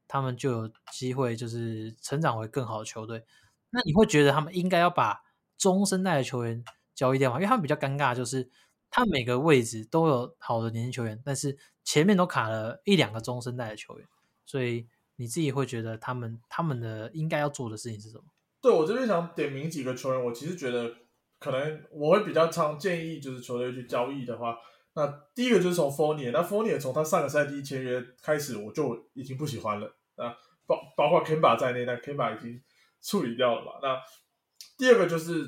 [0.09, 3.23] 他们就有机会就是成长为更好的球队。
[3.69, 5.23] 那你会觉得他们应该要把
[5.57, 6.61] 中生代的球员
[6.93, 7.37] 交易掉吗？
[7.37, 8.49] 因为他们比较尴尬，就是
[8.89, 14.05] 他每个位置都有好的年轻球员，但是前面都卡了一两个中生代的球员，
[14.45, 14.85] 所以
[15.15, 18.25] 你自己会觉得他们他们的应该要做的事情是什么？
[18.59, 20.93] 对我这边想点名几个球员，我其实觉得。
[21.39, 24.57] 可能我会比较常建议，就是球队去交易的话，
[24.95, 31.57] 那第一个就是从 f o r n i e 那 f o r n i e 从他上个赛季签约开始，我就已经不喜欢了啊，包包括 Kemba
[31.57, 32.61] 在内，那 Kemba 已经
[33.01, 33.73] 处理掉了嘛。
[33.81, 34.01] 那
[34.77, 35.45] 第二个就是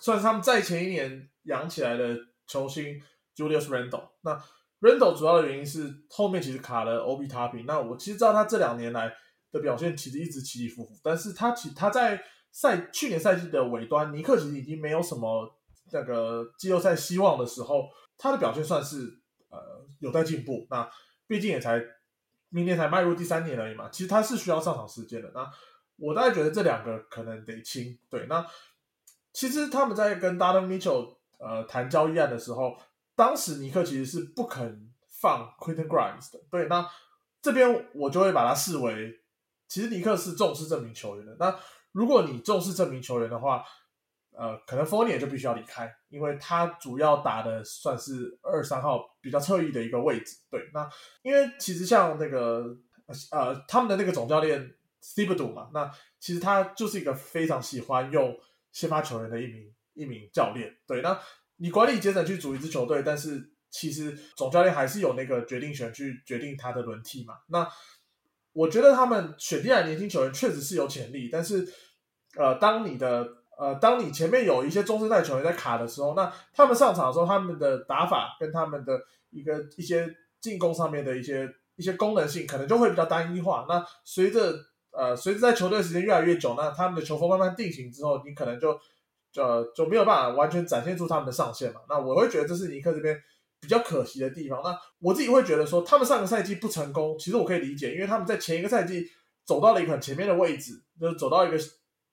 [0.00, 2.16] 算是他们在前一年养起来的
[2.46, 3.00] 球星
[3.36, 4.08] Julius Randle。
[4.22, 4.36] 那
[4.80, 7.64] Randle 主要的原因是后面其实卡了 OB Topping。
[7.66, 9.14] 那我其实知道他这两年来
[9.52, 12.20] 的表现其实一直起起伏伏，但是他其他在
[12.52, 15.54] 赛去年赛季的尾端，尼克其实已经没有什么
[15.92, 20.66] 那个季后赛希望的时候，他的表现算是呃有在进步。
[20.70, 20.88] 那
[21.26, 21.80] 毕竟也才
[22.48, 25.30] 明年才迈入第三年而已嘛，其实他是需要上场时间的。
[25.34, 25.48] 那
[25.96, 27.98] 我大概觉得这两个可能得清。
[28.08, 28.44] 对，那
[29.32, 32.76] 其实他们在跟 Donovan Mitchell 呃谈交易案的时候，
[33.14, 36.40] 当时尼克其实是不肯放 Quentin Grimes 的。
[36.50, 36.88] 对，那
[37.40, 39.20] 这边我就会把它视为，
[39.68, 41.36] 其实尼克是重视这名球员的。
[41.38, 41.56] 那
[41.92, 43.64] 如果你重视这名球员的话，
[44.32, 50.38] 呃，可能 f o r n i e 就必须要离开，因为他主要打的算是二三号比较侧翼的一个位置。
[50.50, 50.88] 对，那
[51.22, 52.76] 因为其实像那个
[53.32, 58.38] 呃他们的那个总教练 Steve d o 嘛，那其实他就是一个非常喜欢用
[58.70, 60.76] 先发球员的一名一名教练。
[60.86, 61.18] 对，那
[61.56, 67.34] 你管理阶层去组一支球队，但是其实总教练还是有那个决定权去决定他的轮替嘛。
[67.48, 67.68] 那
[68.52, 71.66] 我觉得他们选进来年轻球员确实是有潜力，但是
[72.36, 73.26] 呃，当你的
[73.58, 78.98] 呃，当你前面有一些中生代球员在卡的时候，那他们上场的时候，他们的打法跟他们的
[79.30, 80.08] 一个一些
[80.40, 83.66] 进攻上面的一些一些功能性，可能就会比较单一化。
[83.68, 84.54] 那随着
[84.92, 88.78] 呃随着在球队时间越来越久，那他们的球风慢慢定型之后，你可能就
[89.30, 91.80] 就就没有办法完全展现出他们的上限嘛。
[91.88, 93.16] 那我会觉得这是尼克这边
[93.60, 94.60] 比较可惜的地方。
[94.62, 99.06] 那我自己会觉得说，他们上个赛季不成功，其实我可以理解，因为他们在前一个赛季
[99.44, 101.56] 走到了一个很前面的位置，就是走到一个。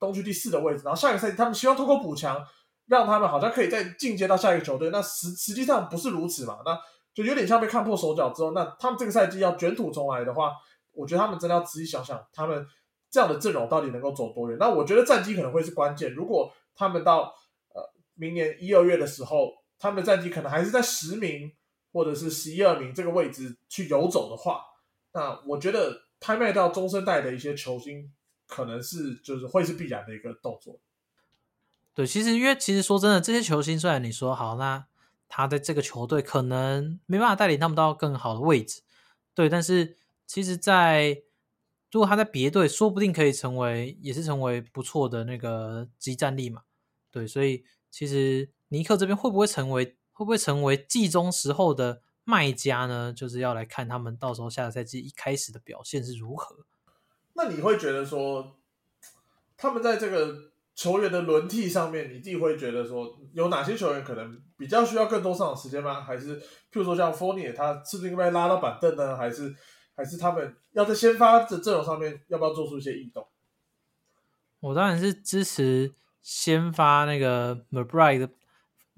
[0.00, 2.40] 东区第四的位置，然后下一个赛季他们希望通过补强，
[2.86, 4.90] 让他们好像可以再进阶到下一个球队。
[4.90, 6.58] 那实实际上不是如此嘛？
[6.64, 6.78] 那
[7.12, 10.52] 就有点像被看破手脚之后，那他们这个赛季要卷土重来的话，
[10.92, 12.64] 我觉得他们真的要仔细想想，他们
[13.10, 14.56] 这样的阵容到底能够走多远？
[14.60, 16.14] 那我觉得战绩可能会是关键。
[16.14, 17.34] 如果他们到
[17.74, 17.82] 呃
[18.14, 21.52] 明年一二月的时候，他们的战绩可能还是在十名
[21.92, 24.62] 或者是十一二名这个位置去游走的话，
[25.12, 28.12] 那我觉得拍卖到中生代的一些球星。
[28.50, 30.80] 可能是就是会是必然的一个动作，
[31.92, 34.86] 对，其实因为其实说真的，这些球星虽然你说好，那
[35.28, 38.80] 他在这个球队可能没办法带领他们到更好的位置，
[39.34, 41.22] 对，但是其实，在
[41.90, 46.62] 如果他在别队，说不定可以成为也是成为不错的那个激战力嘛，
[47.10, 53.12] 对，所以其实尼克这边会不会成为会不会成为季中时候的卖家呢？
[53.12, 56.56] 就是要来看他们到时候下个赛季一开始的表现是如何。
[57.34, 58.56] 那你会觉得说，
[59.56, 66.02] 他们在这个球员的轮替上面，你自己会觉得说，有哪些球员可能比较需要更多上场时间吗？
[66.02, 69.16] 还是譬如说像 Fournier，他是不是应该拉到板凳呢？
[69.16, 69.54] 还是
[69.94, 73.26] 还是他们要在先发的阵容上面要不要做出一些异动？
[74.60, 77.64] 我当然是支持先发那个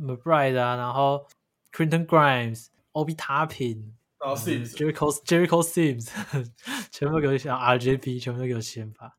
[0.00, 1.26] McBride，McBride 啊，然后
[1.72, 3.92] Quinton Grimes，Obi Toppin。
[4.18, 6.10] 然后 Jericho Jericho Sims
[6.92, 9.16] 全部给我想 RJP，全部都给我先发，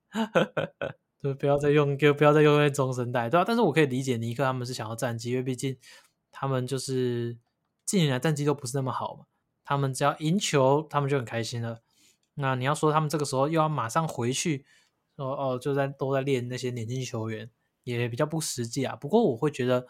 [1.19, 3.43] 就不要再用，就不要再用那中生代，对吧？
[3.43, 5.75] 但是我可以理解尼克他们是想要战绩，因为毕竟
[6.31, 7.35] 他们就是
[7.83, 9.25] 近年来战绩都不是那么好嘛。
[9.63, 11.81] 他们只要赢球，他们就很开心了。
[12.35, 14.65] 那你要说他们这个时候又要马上回去，
[15.15, 17.49] 说哦，就在都在练那些年轻球员，
[17.85, 18.95] 也比较不实际啊。
[18.95, 19.87] 不过我会觉得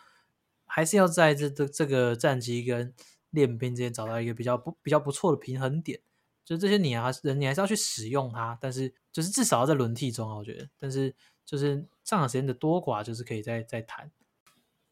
[0.71, 2.93] 还是要在这这这个战绩跟。
[3.33, 6.01] 练兵之间找到一个比较不比较不错的平衡点，
[6.43, 14.11] 就这些你啊人你还是要去使用它，但是就是至少要在轮替中啊，我觉得，但是就是上场时间的多寡就是可以再再谈。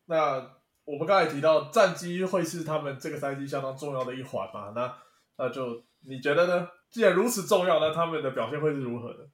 [0.06, 4.72] 那我们刚才提到战机会是他们这个赛季相当重要的一环嘛？
[4.74, 4.98] 那
[5.38, 6.70] 那就你觉得呢？
[6.90, 9.30] 既然如此重要，那他们的表现会是如何的？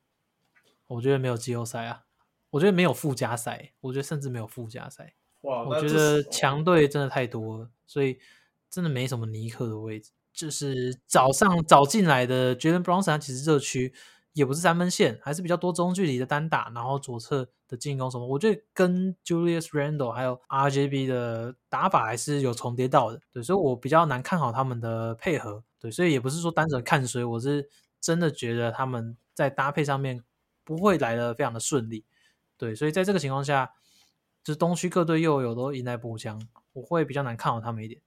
[0.88, 2.06] 我觉得没有季后赛啊，
[2.50, 5.14] 我觉得没有附加赛，我觉得甚至没有附加赛。
[5.46, 8.18] 哇，我觉得强队真的太多了，所以。
[8.68, 13.94] 真的没什么尼克的位置，就是早上早进来的 Jalen Brunson，其实热区
[14.34, 27.70] 也不是三分线，还是比较多中距离的单打，然后左侧的进攻什么，我觉得跟 Julius Randle 还有 RJB 的打法还是有重叠到的，对，所以我比较难看好他们的配合，对，所以也不是说单纯看谁，我是
[28.02, 30.22] 真的觉得他们在搭配上面
[30.66, 32.04] 不会来的非常的顺利，
[32.58, 33.72] 对，所以在这个情况下，
[34.46, 36.40] 就是东区各队又有都迎来补强，
[36.74, 38.00] 我会比较难看好他们一点。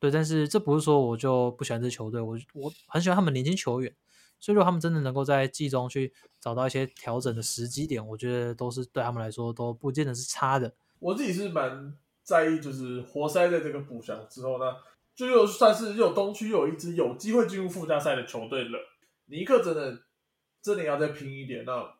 [0.00, 3.94] 对，但是这不是说我就不喜欢这球队，我我很喜欢他们年轻球员，
[4.40, 10.74] 所以如果他们真的能够在季中去找到一些调整的时机点，我觉得都是对他们来说都不见得是差的。
[10.98, 14.76] 我自己是蛮在意，就是活塞在这个补强之后呢，
[15.14, 18.78] 就又算是又东区又有一支有机会进入附加赛的球队了。
[19.26, 20.02] 尼克真的
[20.62, 21.94] 真的要再拼一点，那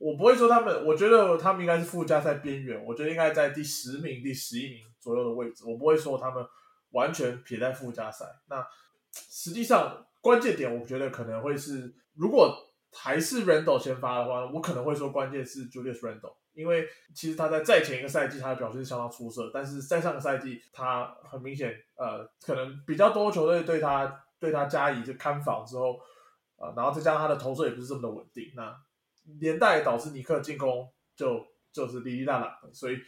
[0.00, 6.44] 我不会说他们，我觉得他们应该是附加赛边缘，我觉得应该在第十名、第十一名左右的位置，我不会说他们。
[6.92, 8.66] 完全撇在附加赛，那
[9.12, 12.52] 实际上关键点，我觉得可能会是，如果
[12.92, 25.96] 还是 Randle 先发的话，我可能会说关键是 Julius Randle，因为其实他在再前一个赛季他的表现相当出色，但是在上个赛季他很明显，呃，可能比较多球队对他对他加以就看防之后，
[26.56, 28.76] 呃，然后再加上他的投射也不是这么的稳定，那
[29.38, 32.98] 连带导致尼克进攻就就是哩哩啦啦，所以。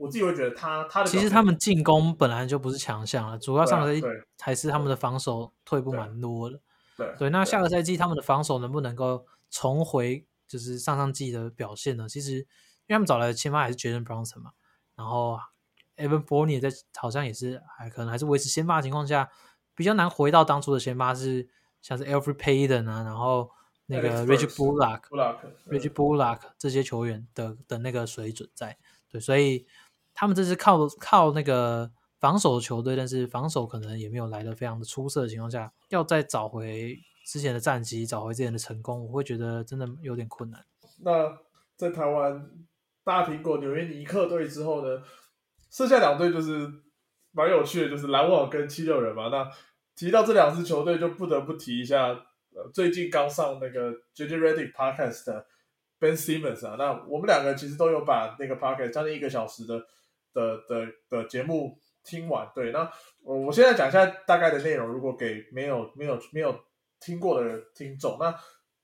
[0.00, 4.06] 我自己会觉得他他的其实他们进攻本来就不是强项了，主要上个赛季
[4.38, 6.58] 还是他们的防守退步蛮多的。
[6.96, 12.08] 对对，那下个赛季他们的防守能不能够重回就是上上季的表现呢？
[12.08, 14.52] 其实因为他们找来的先发还是 Jalen Brunson 嘛，
[14.96, 15.38] 然后
[15.98, 19.28] Evan Fournier 在好像也是还可能还是维持先发的情况下，
[19.74, 21.46] 比较难回到当初的先发是
[21.82, 23.50] 像是 Alfred Payton 啊，然后
[23.90, 25.00] 那个 Reggie Burks
[25.92, 28.78] Bullock、这些球员的的那个水准在，
[29.10, 29.66] 对，所以
[30.14, 40.64] 他们这是靠靠那个防守的球队，但是防守可能也没有来的非常的出色的情况下，要再找回之前的战绩，找回之前的成功，我会觉得真的有点困难。
[41.02, 41.38] 那
[41.76, 42.50] 在台湾
[43.02, 45.02] 大苹果纽约尼克队之后呢，
[45.70, 46.70] 剩下两队就是
[47.32, 49.28] 蛮有趣的，就是篮网跟七六人嘛。
[49.28, 49.50] 那
[49.96, 52.20] 提到这两支球队，就不得不提一下，呃，
[52.72, 55.46] 最近刚上那个 JJ Redick Podcast 的
[55.98, 56.76] Ben Simmons 啊。
[56.78, 59.78] 那我们两个其实都有把那个 Podcast 将近一个小时的
[60.32, 62.48] 的的的节目听完。
[62.54, 62.90] 对，那
[63.22, 66.58] 我我现在讲一下大概的内容，如果给没有没有没有
[66.98, 68.34] 听过的听众，那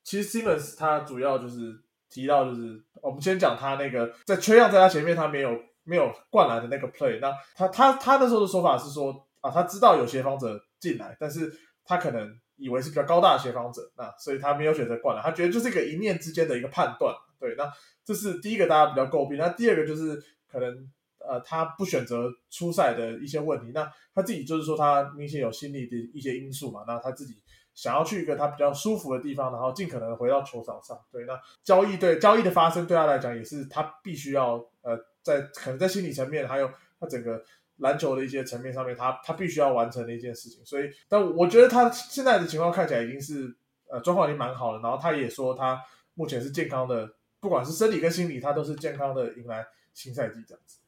[0.03, 1.75] 其实 Simmons 他主要就是
[2.09, 7.19] 提到，就是我们先讲他那个在缺样在他前面，他没有没有灌篮的那个 play。
[7.21, 11.53] 那他他他那时候的说法是说啊，他知道有协防者进来，但是
[11.85, 17.15] 他可能以为是比较高大的协防者，那所以他没有选择灌篮，他觉得就是一个一念之间的一个判断。
[17.39, 17.71] 对，那
[18.05, 19.39] 这是第一个大家比较诟病。
[19.39, 20.89] 那第二个就是可能
[21.19, 23.73] 呃他不选择出赛的一些问题。
[23.73, 27.41] 那他自己就是说他明显有心理的一些因素嘛，那他自己。
[27.75, 30.99] 想要去一个他比较舒服的地方，然后尽可能回到球场上。
[31.13, 37.45] 对，那交易对交易的发生对他来讲也是他必须要呃在可能在心理层面，还有他整个
[37.79, 40.65] 篮球的一些层面上面，他他必须要完成的一件事情。
[40.65, 43.57] 所以，但我觉得他现在的情况看起来已经是
[43.89, 44.81] 呃状况已经蛮好了。
[44.81, 45.81] 然后他也说他
[46.15, 50.79] 目前是健康的，不管是身体跟心理，他都是健康的迎来新赛季这样子。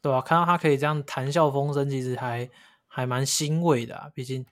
[0.00, 2.50] 对啊，看到他可以这样谈笑风生，其实还
[2.86, 4.10] 还蛮欣慰的啊。
[4.14, 4.44] 毕竟。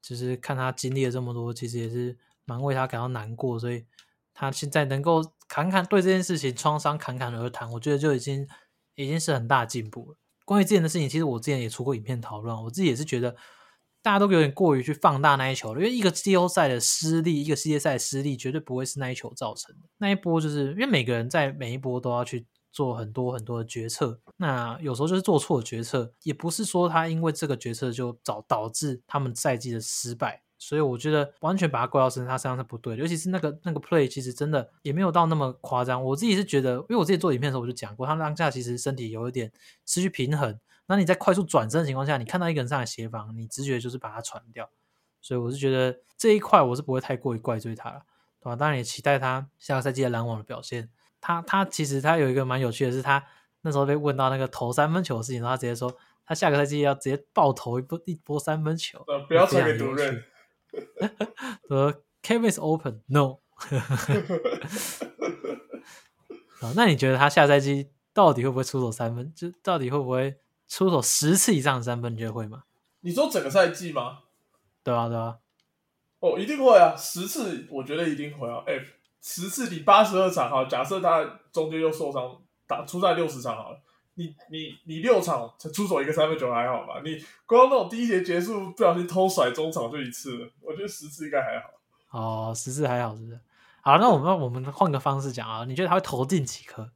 [0.00, 3.84] 就是看他经历了这么多，其实也是蛮为他感到难过，所以
[4.32, 8.48] 他现在能够侃侃对这件事情创伤侃侃而谈，我觉得就已经
[8.94, 10.16] 已经是很大进步了。
[10.48, 13.36] 关于之前的事情，其实我之前也出过影片讨论，我自己也是觉得
[14.02, 19.82] 大家都有点过于去放大那一球了，因为一个季后赛的失利，一个世界赛失利，绝对不会是那一球造成的。
[19.98, 22.46] 那一波就是因为每个人在每一波都要去。
[22.70, 33.02] 做很多很多的决策，那有时候就是做错决策，也不是说他因为这个决策就导导致他们赛季的失败，所以我觉得完全把他怪到身上，他身上是不对的。
[33.02, 36.02] 尤其是那个那个 play，其实真的也没有到那么夸张。
[36.02, 39.52] 我自己是觉得，因为我自己做影片的时候我就讲过，他当下其实身体有一点
[39.86, 44.68] 失去平衡，那你在快速转身的情况下，你看到一个人上来协防，你直觉就是把他传掉。
[45.20, 48.02] 所以我是觉得这一块我是不会太过于怪罪他了，
[48.40, 48.56] 对吧？
[48.56, 50.90] 当然也期待他下个赛季的篮网的表现。
[51.20, 53.24] 他他其实他有一个蛮有趣的是，他
[53.62, 55.92] 那时候被问到那个投三分球的事情，然后他直接说
[56.24, 60.22] 他下个赛季要直接爆投一波一波三分球，呃，不要传给独任。
[61.68, 63.38] 呃，Kevin is open no。
[66.60, 69.32] 啊，那你觉得他下赛季到底会不会出手三分？
[69.34, 72.12] 就到底会不会出手十次以上的三分？
[72.12, 72.64] 你觉得会吗？
[73.00, 74.20] 你说整个赛季吗？
[74.82, 75.38] 对啊，对啊。
[76.20, 78.74] 哦，一定会啊，十次我觉得一定会啊，哎。
[79.20, 83.80] 十次比八十二场好，假设他中间又受伤，打出赛六十场好了，
[84.18, 87.00] 你你你六场才出手一个三分球还好吧？
[87.04, 91.70] 你光那种第一节结束不小心偷甩中场就一次了，我觉得十次应该还好。
[92.10, 93.38] 哦，十次还好是不是？
[93.80, 96.90] 好，那我们我们换个方式讲啊，你觉得他会投进几颗？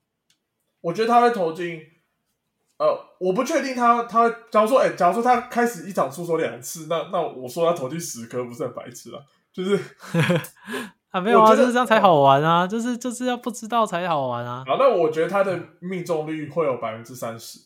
[0.80, 1.80] 我觉得他会投进，
[2.78, 9.22] 呃，我不确定他他，假如说，哎，假如说他开始一场出手两次，那那我说他投进十颗不是很白痴啊？
[9.52, 9.78] 就是。
[11.12, 14.64] 啊，没有啊，就是这样才好玩啊，就是就是要不知道才好玩啊。
[14.66, 17.59] 好，那我觉得他的命中率会有百分之三十。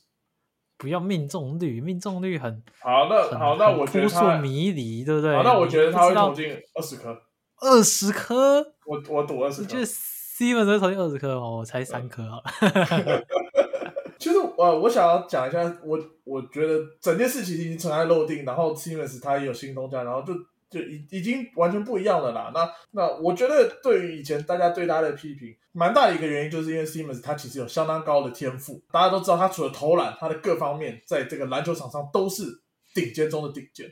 [0.77, 3.09] 不要命中率，命中率很好。
[3.09, 5.35] 那好，那我觉得他迷离，对不对？
[5.35, 7.16] 好，那我觉得他会投进二十颗。
[7.61, 8.61] 二十颗？
[8.85, 9.62] 我我赌二十。
[9.62, 11.59] 你觉得会投进二十颗哦？
[11.59, 12.43] 我猜三颗啊。
[14.18, 20.35] 其 实呃，我想要讲一下，我我觉得整件事情已经尘埃落定，然后 Simmons 他也有新东家，然后就。
[20.71, 22.51] 就已已经完全不一样了啦。
[22.55, 28.83] 那那我觉得对于以前大家对他的批评，蛮大的一个原因，就是因为 Simmons 他其实有相当高的天赋。
[28.91, 32.45] 大家都知道，他除了投篮，他的各方面在这个篮球场上都是
[32.95, 33.91] 顶尖中的顶尖，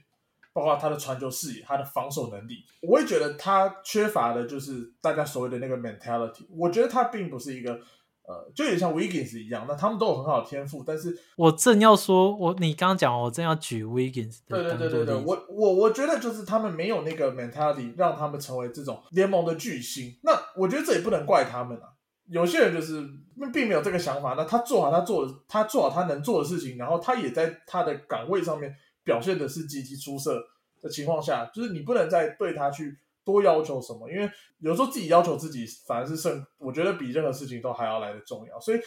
[0.53, 2.65] 包括他的传球视野、他的防守能力。
[2.83, 6.47] 我也觉得他缺乏的就是大家所谓的那个 mentality。
[6.51, 7.81] 我觉得他并不是一个。
[8.27, 20.17] 呃，就有点像 Wiggins 一样，那他们都有很好的天赋，但是我正要说，我你刚刚讲，我正要举 Wiggins 对对对对对，我我我觉得就是他们没有那个 mentality，让他们成为这种联盟的巨星。
[20.23, 21.93] 那我觉得这也不能怪他们啊，
[22.29, 23.07] 有些人就是
[23.53, 30.43] 并没有这个想法，那他做好他做的，他做好他能做的事情，然后他也在他的岗位上面表现的是极其出色
[30.81, 38.61] 的情况下，就是你不能再对他去多要求什么，因为有时候自己要求自己反而是胜，我觉得比任何事情都还要来的重要。
[38.61, 38.79] 所以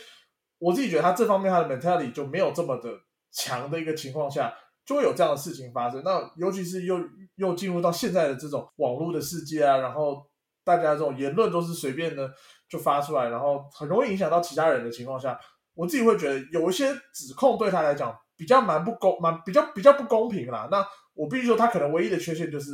[0.59, 2.89] 我自己觉得他这方面他的 mentality 就没有这么的
[3.31, 4.53] 强的一个情况下，
[4.85, 6.01] 就会有这样的事情发生。
[6.03, 6.99] 那尤其是又
[7.35, 10.25] 又进入到现在的这种网络的世界啊，然后
[10.63, 12.31] 大家这种言论都是随便的。
[12.69, 15.39] 就发出来，然后很容易影响到其他人的情况下，
[15.73, 20.67] 我自己会觉得有一些指控对他来讲比较蛮不公，蛮比较比较不公平啦。
[20.69, 22.71] 那我必须说，他可能唯一的缺陷就是，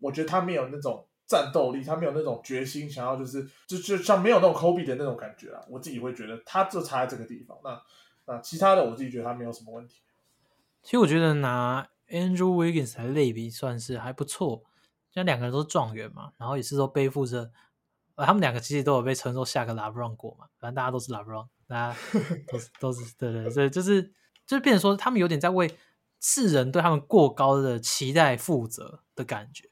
[0.00, 5.60] 我觉得他没有那种战斗力，他没有那种决心，想要就是就就像没有那种 Kobe 的那种感觉啊。
[5.68, 7.56] 我自己会觉得他就差在这个地方。
[7.64, 7.82] 那
[8.26, 10.00] 那其他的，我自己觉得他没有什么问题。
[10.82, 14.64] 其实我觉得拿 Andrew Wiggins 来类比，算是还不错。
[15.12, 17.50] 像两个人都是状元嘛，然后也是都背负着。
[18.16, 21.98] 呃，他们两个其实都有被称作下个 LeBron 过嘛，反正大家都是 LeBron，大家
[22.46, 24.02] 都是都是对对对，就是
[24.46, 25.68] 就是变成说他们有点在为
[26.20, 29.68] 世人对他们过高的期待负责的感觉，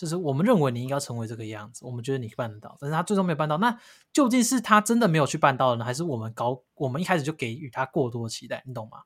[0.00, 3.78] 就是我们认为你应该成为这个样子，我们觉得你办得到，但是他最终没有办到，那
[4.14, 9.02] 究竟是他真的没有去办到呢，还是我们高我们一开始就给予他过多期待，你懂吗？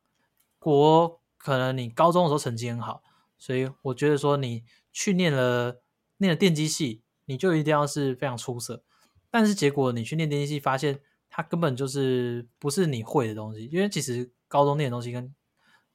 [0.61, 3.03] 国可能你高中的时候成绩很好，
[3.36, 5.82] 所以我觉得说你去念了
[6.18, 7.03] 念了电机系。
[7.26, 8.84] 你就一定要是非常出色，
[9.30, 15.34] 但是结果你去念电机系，发现它根本就是不是你会的东西，因为其实高中念的东西跟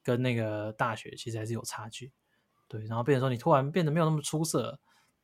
[0.02, 2.12] 跟那个大学其实还是有差距，
[2.66, 4.80] 对，然后变成说你突然变得没有那么出色，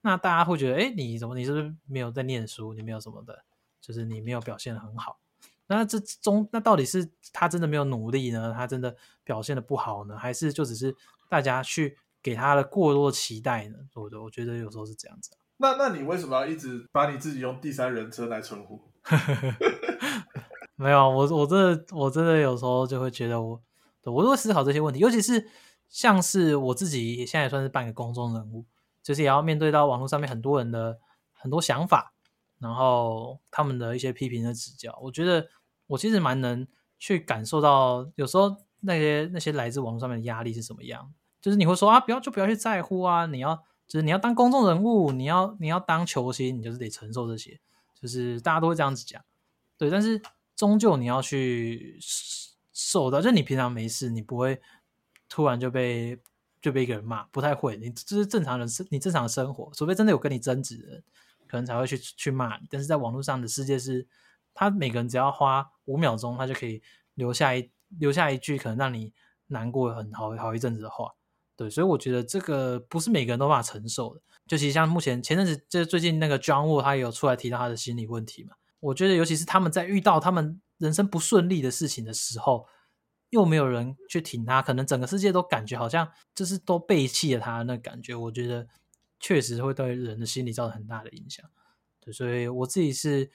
[0.06, 3.42] 那大家会觉得，哎，你怎么你是不是没有在念书，你没有什么的，
[3.80, 5.18] 就是你没有表现的很好，
[5.66, 8.94] 那这中那到底是他真的没有努力呢，他真的
[9.24, 10.94] 表现的不好呢，还是就只是
[11.28, 13.76] 大家去给他的过多的期待呢？
[13.94, 15.32] 我我觉得有时候是这样子。
[15.56, 18.80] 那那你为什么要一直把你自己用第三人称来称呼？
[20.76, 23.60] 没有，我我真的我真的有时候就会觉得我，
[24.04, 25.48] 我都会思考这些问题，尤其是
[25.88, 28.64] 像是我自己现在也算是半个公众人物，
[29.06, 30.98] 就是也要面对到网络上面很多人的
[31.32, 32.12] 很多想法，
[32.58, 35.46] 然后他们的一些批评的指教，我觉得
[35.86, 36.66] 我其实蛮能
[36.98, 43.64] 去感受到，有时候那些那些来自网络上面的压力是什么样，就是你会说啊，不要就不要去在乎啊，你要。
[43.88, 47.60] 就是你要当公众人物，你要你要当球星，你就是得承受这些，
[47.94, 49.24] 就是大家都会这样子讲，
[49.78, 49.88] 对。
[49.88, 50.20] 但是
[50.56, 51.96] 终究你要去
[52.72, 54.60] 受到，就你平常没事，你不会
[55.28, 56.18] 突然就被
[56.66, 57.76] 就被一个人骂，不太会。
[57.76, 61.04] 你这是正常人，你正常生活，除非真的有跟你争执的人，
[61.46, 62.66] 可能才会去去骂你。
[62.68, 64.04] 但是在网络上的世界是，
[64.52, 66.82] 他每个人只要花五秒钟，他就可以
[67.14, 69.12] 留下一留下一句可能让你
[69.46, 71.14] 难过很好好一阵子的话。
[71.54, 74.20] 对，所以我觉得这个不是每个人都办法承受的。
[74.48, 78.56] 就其实像目前前阵子，就是最近那个 John Wall 他也有出来提到他的心理问题嘛。
[78.80, 82.66] 我觉得尤其是他们在遇到他们人生不顺利的事情的时候，
[83.36, 88.14] 又没有人去挺他，可能整个世界都感觉好像就是都背弃了他那感觉。
[88.14, 88.66] 我觉得
[89.20, 91.44] 确实会对人的心理造成很大的影响。
[92.00, 93.30] 对，所以我自己是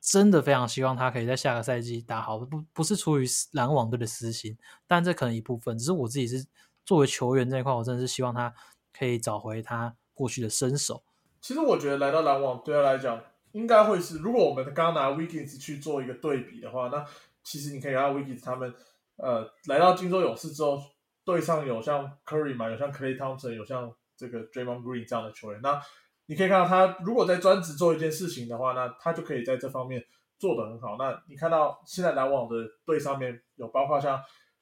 [0.00, 6.44] 真的非常希望他可以在下个赛季打好，不不是出于篮网队的私心，但这可能一部分，只是我自己是。
[6.86, 8.52] 作为球员这一块，我真的是希望他
[8.92, 11.02] 可以找回他过去的身手。
[11.40, 13.18] 其实我觉得来到篮网对他来讲，
[13.52, 17.02] 应该会是，如果我们刚拿 Wiggins 去做一个对比的话，那
[17.42, 18.74] 其实你可以看 Wiggins 他们，
[19.16, 20.78] 呃，来到金州勇士之后，
[21.24, 25.60] 队上有像 Curry 嘛，有像 Clay Thompson，有像这个 Draymond Green 这样的球员。
[25.62, 25.80] 那
[26.26, 30.02] 你可以看到他如果在专职做一件事情的话，那他就可以在这方面
[30.38, 30.96] 做得很好。
[30.98, 34.20] 那你看到现在篮网的队上面有包括像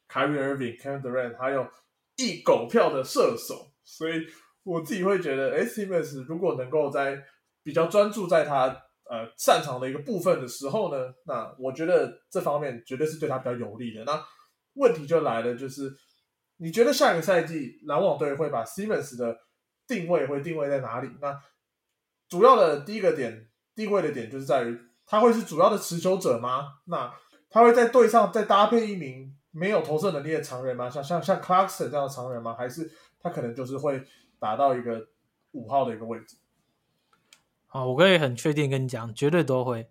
[0.08, 1.66] Kyrie Irving、Kevin Durant，还有
[2.16, 4.26] 一狗票的射手，所以
[4.64, 5.86] 我自己会觉得，S.
[5.86, 7.18] Simmons 如果能够在
[7.62, 8.66] 比较专注在他
[9.08, 14.04] 呃擅长的一个部分的时候呢，那我觉得这方面绝对是对他比较有利的。
[14.04, 14.22] 那
[14.74, 15.94] 问题就来了，就是
[16.56, 19.38] 你觉得下一个赛季篮网队会把 Simmons 的
[19.86, 21.10] 定位会定位在哪里？
[21.20, 21.40] 那
[22.28, 26.74] 主要的第一个点定位的点就是在于他会是主要的持球者吗？
[26.86, 27.12] 那
[27.50, 29.36] 他会在队上再搭配一名？
[29.54, 30.88] 没有投射能力的常人吗？
[30.88, 32.54] 像像像 Clarkson 这样的常人吗？
[32.56, 34.02] 还是他可能就是会
[34.38, 35.08] 打到一个
[35.50, 36.36] 五号的一个位置？
[37.68, 39.90] 啊，我可以很确定跟你讲，绝对都会。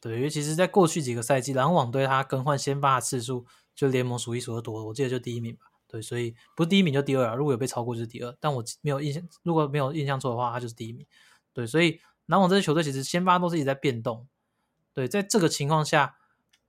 [0.00, 3.44] 对，尤其是在过去几个赛季，篮网队他更换先发的次数
[3.74, 5.66] 就联盟数一数二多，我记得就第一名吧。
[5.86, 7.34] 对，所以不是第一名就第二啊。
[7.34, 11.06] 如果有被超过就是第二，但我没有印象，如果没有印象错的话，他就是第一名。
[11.52, 14.26] 对，所以篮网这支球队其实先发都是一直在变动。
[14.92, 16.16] 对，在这个情况下。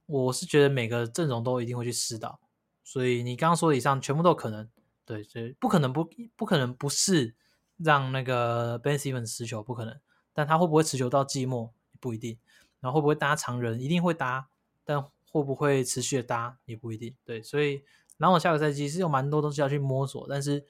[0.07, 2.39] 我是觉得每个阵容都一定会去试到，
[2.83, 4.69] 所以你刚刚说的以上全部都可能，
[5.03, 7.33] 对，所以不可能不不可能不是
[7.77, 9.99] 让那个 Ben Simmons 持球，不可能，
[10.31, 12.37] 但他会不会持球到季末不一定。
[12.81, 14.47] 然后会不会搭常人，一定会搭，
[14.83, 15.03] 但
[15.35, 17.13] 会不会持续的搭也不一定。
[17.25, 17.83] 对，所以
[18.19, 20.65] 篮网下个赛季是有蛮多东西要去摸索，但是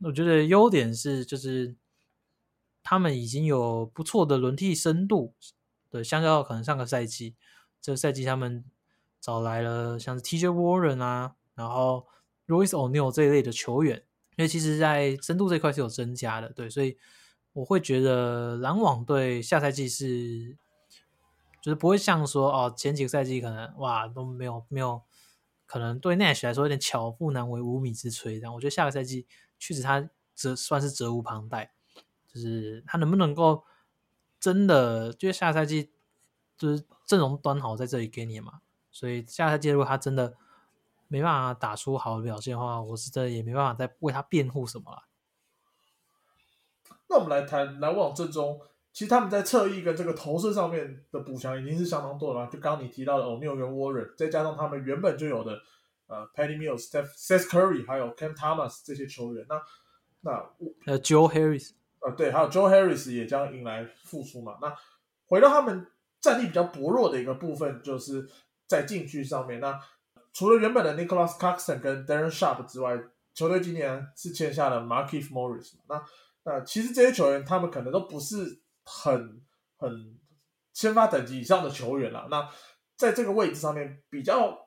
[0.00, 1.74] 我觉得优点是就是
[2.82, 5.32] 他们已经有不错的轮替深度，
[5.88, 7.34] 对，相较可能上个赛季，
[7.80, 8.62] 这个赛季他们
[9.22, 12.06] 找来了像是 TJ Warren 啊，然后
[12.46, 14.04] Royce O'Neal 这一类的球员，
[14.36, 16.98] 因为其实在深度这块是有增加的，对，所以
[17.54, 20.58] 我会觉得篮网队下赛季是。
[21.64, 25.00] 就是不会像说哦，前几个赛季可能哇都没有没有，
[25.64, 28.52] 可能对 Nash 来说有点巧妇难为无米之炊这样。
[28.52, 29.26] 我觉得下个赛季
[29.58, 31.72] 确实他责算是责无旁贷，
[32.28, 33.64] 就是他能不能够
[34.38, 35.90] 真的，就是下个赛季
[36.58, 38.60] 就是阵容端好在这里给你嘛。
[38.90, 40.36] 所以下个赛季如果他真的
[41.08, 45.04] 没办法打出好的表现的话，我是真的也没办法再为他辩护什么了。
[47.08, 48.60] 那我们来谈篮网阵中。
[48.94, 55.60] 其实他们在侧翼跟这个投射上面的补强已经是相当多了，就刚刚你提到的 O'Neal 跟 Warren，再加上他们原本就有的
[56.06, 59.60] 呃 Patty Mills、Seth Curry 还有 Cam Thomas 这些球员，那
[60.20, 60.30] 那
[60.86, 64.58] 呃 Joe Harris，呃对，还有 Joe Harris 也将迎来复出嘛。
[64.62, 64.72] 那
[65.26, 65.84] 回到他们
[66.20, 68.24] 战力比较薄弱的一个部分，就是
[68.68, 69.58] 在禁区上面。
[69.58, 69.76] 那
[70.32, 72.96] 除了原本的 Nicholas Claxton 跟 Darren Sharp 之外，
[73.34, 75.72] 球队今年是签下了 Markieff Morris。
[75.88, 76.00] 那
[76.44, 78.60] 那其实这些球员他们可能都不是。
[78.84, 79.42] 很
[79.76, 80.18] 很
[80.72, 82.48] 先发等级以上的球员了，那
[82.96, 84.58] 在这个位置上面比较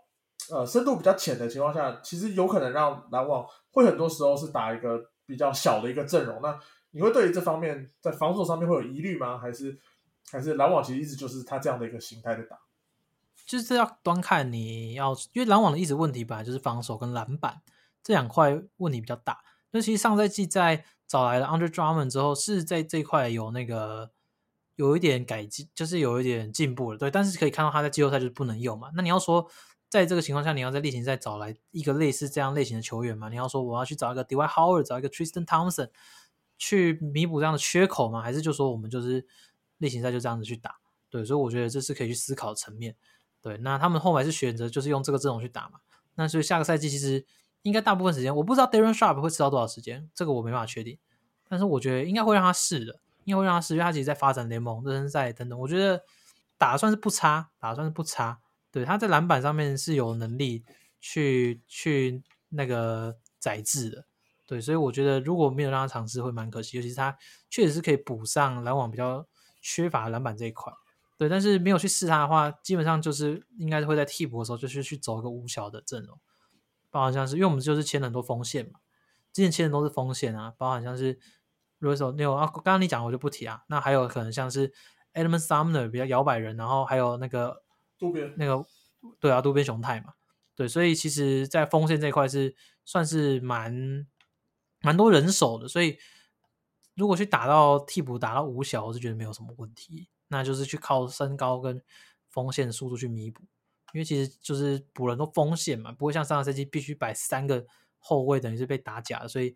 [0.50, 6.42] 呃深度比较浅的情况下，其实有可能让篮网会很多时候是打一个比较小的一个阵容。
[6.42, 6.60] 那
[6.92, 9.38] 你会对于这方面在防守上面会有疑虑吗？
[9.38, 9.78] 还是
[10.32, 12.58] 还是篮网其实一直就是他这样的一个形态的打？
[13.46, 17.62] 就是要端看你要，因为篮网的一直问题本来就是防守跟篮板
[18.04, 19.44] 这两块问题比较大。
[19.78, 24.10] 那其实上赛季在找来了 Under Drummond 之后，是在这块有那个
[24.76, 27.12] 有一点改进，就是有一点进步了，对。
[27.12, 28.90] 但是可以看到他在季后赛就是不能用嘛。
[28.96, 29.48] 那你要说
[29.88, 33.30] 在这个情况下，你要在例行赛找来一个类似这样类型的球员嘛？
[33.30, 35.92] 你要说我要去找一个 Dwight Howard，找一个 Tristan Thompson
[36.58, 38.24] 去弥补这样的缺口吗？
[38.24, 39.28] 还是就说我们就是
[39.78, 40.78] 例行赛就这样子去打？
[41.12, 42.96] 对，所以我觉得这是可以去思考层面。
[43.44, 45.82] 对，那他们后来是选择就是用这个阵容去打嘛？
[46.16, 47.24] 那所以下个赛季其实。
[47.68, 50.98] 应该大部分时间，我不知道 Darren Sharp 会吃到多少时间，这个我没办法确定。
[51.50, 56.04] 但是我觉得应该会让他试的，应该会让他试，因为他其实在发展联盟、热身赛等等，我觉得
[56.58, 58.40] 打算是不差，打算是不差。
[58.72, 60.64] 对，他在篮板上面是有能力
[61.02, 64.06] 去去那个宰制的。
[64.46, 66.78] 对，所以我觉得如果没有让他尝试，会蛮可惜。
[66.78, 67.18] 尤其是他
[67.50, 69.28] 确实是可以补上篮网比较
[69.62, 70.72] 缺乏篮板这一块。
[71.18, 76.18] 对，但是没有去试他的话，基本上就是应该是会在替补的时候就是去走一个无小的阵容。
[76.90, 78.80] 包含像是，因为我们就是签很多锋线嘛，
[79.34, 81.20] 之前签的都是锋线啊，包含像是
[81.82, 83.64] o s e n e 啊，刚刚你讲我就不提啊。
[83.68, 84.74] 那还有可能像是
[85.14, 87.64] Edmund Sumner 比较摇摆人，然后还有那个
[87.98, 88.66] 渡边那个
[89.20, 90.14] 对啊，渡边雄太嘛，
[90.56, 94.08] 对，所以其实，在锋线这块是算是蛮
[94.82, 95.98] 蛮多人手的，所以
[96.96, 101.82] 如果去打到替补打到五小，我是觉得没有什么问题，那就是去靠身高跟
[102.28, 103.44] 锋线的速度去弥补。
[103.94, 107.66] 因为其实就是补人都风险嘛，不会像上个赛季必须摆三个
[108.00, 109.56] 后卫，等于是被打假的，所以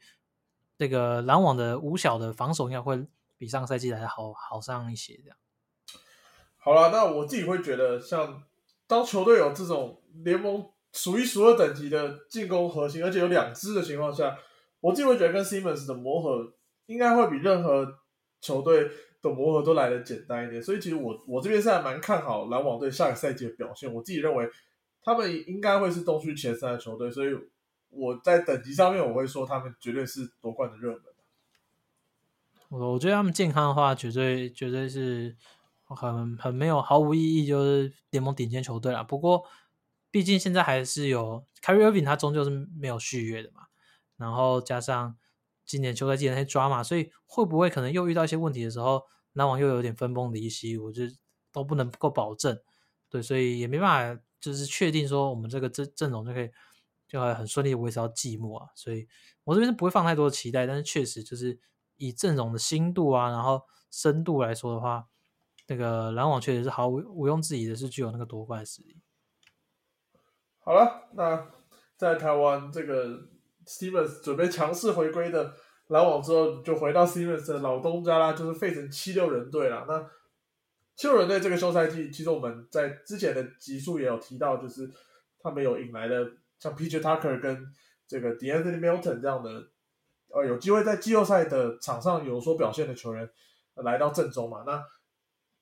[0.77, 3.05] 这个篮网的五小的防守应该会
[3.37, 5.15] 比上个赛季来好好上一些。
[5.17, 5.37] 这样，
[6.57, 8.43] 好了，那我自己会觉得，像
[8.87, 14.37] 当球队有这种联盟数一数二等级的进攻核心，而且有两支的情况下，
[14.79, 16.53] 我自己会觉得跟 Simmons 的磨合
[16.85, 17.99] 应该会比任何
[18.39, 18.89] 球队。
[19.21, 23.93] 的磨合都来的简单一点，所以其实我我这边是还蛮看好篮网队下个赛季的表现。
[23.93, 24.49] 我自己认为
[25.03, 27.29] 他们应该会是东区前三的球队，所以
[27.89, 31.01] 我在等级上面我会说他们绝对是夺冠的热门。
[32.69, 35.35] 我我觉得他们健康的话，绝对绝对是
[35.85, 39.03] 很很没有毫无意义，就是联盟顶尖球队了。
[39.03, 39.45] 不过
[40.09, 43.61] 毕竟现在还是有 Kyrie Irving，他终究是没有续约的嘛，
[44.17, 45.15] 然后加上。
[45.71, 49.01] 今年球赛季那些抓嘛，所以会不会可能又遇到一些问题的时候，
[49.31, 51.03] 篮网又有点分崩离析，我就
[51.49, 52.59] 都不能够保证。
[53.07, 56.51] 对，所以也没办法，就是确定说我们这个阵阵容就可以
[57.07, 58.67] 就很顺利维持到季末啊。
[58.75, 59.07] 所以
[59.45, 61.57] 我这边是不会放太多的期待，但是确实就是
[61.95, 65.07] 以阵容的新度啊，然后深度来说的话，
[65.69, 68.97] 那个篮网确实是毫无毋庸置疑的是具有那个夺冠实力。
[70.59, 71.49] 好了，那
[71.95, 73.30] 在台湾这个。
[73.65, 75.53] Stevens 准备强势回归的
[75.87, 79.85] 篮网之后，就回到 Stevens 的老东家啦，就是费城七六人队啦。
[79.87, 80.01] 那
[80.95, 84.89] 七六人队这个休赛季，其实我们在之前的集数也有提到，就是
[85.39, 87.65] 他们有引来了像 PJ Tucker 跟
[88.07, 89.49] 这个 D'Anthony Milton 这样的，
[90.29, 93.29] 呃，有机会在季后赛的场上有所表现的球员
[93.75, 94.63] 来到阵中嘛。
[94.65, 94.83] 那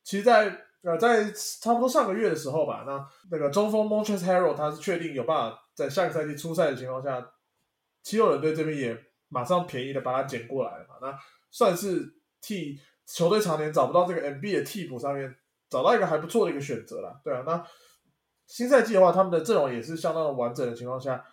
[0.04, 7.20] 其实，在呃，在差不多上个月的时候吧，那那个中锋 Montrezl Harrell 他是确定有办法在下个赛季出赛的情况下，
[8.10, 8.97] 七六人队这边也
[9.28, 11.16] 马上便宜的把他捡过来了嘛，那
[11.51, 15.36] 算是替球队常年找不到这个 MB 的替补上面
[15.70, 17.64] 找到一个还不错的一个选择了，对啊，那
[18.47, 21.24] 新赛季的话，他们的阵容也是相当的完整的情况下，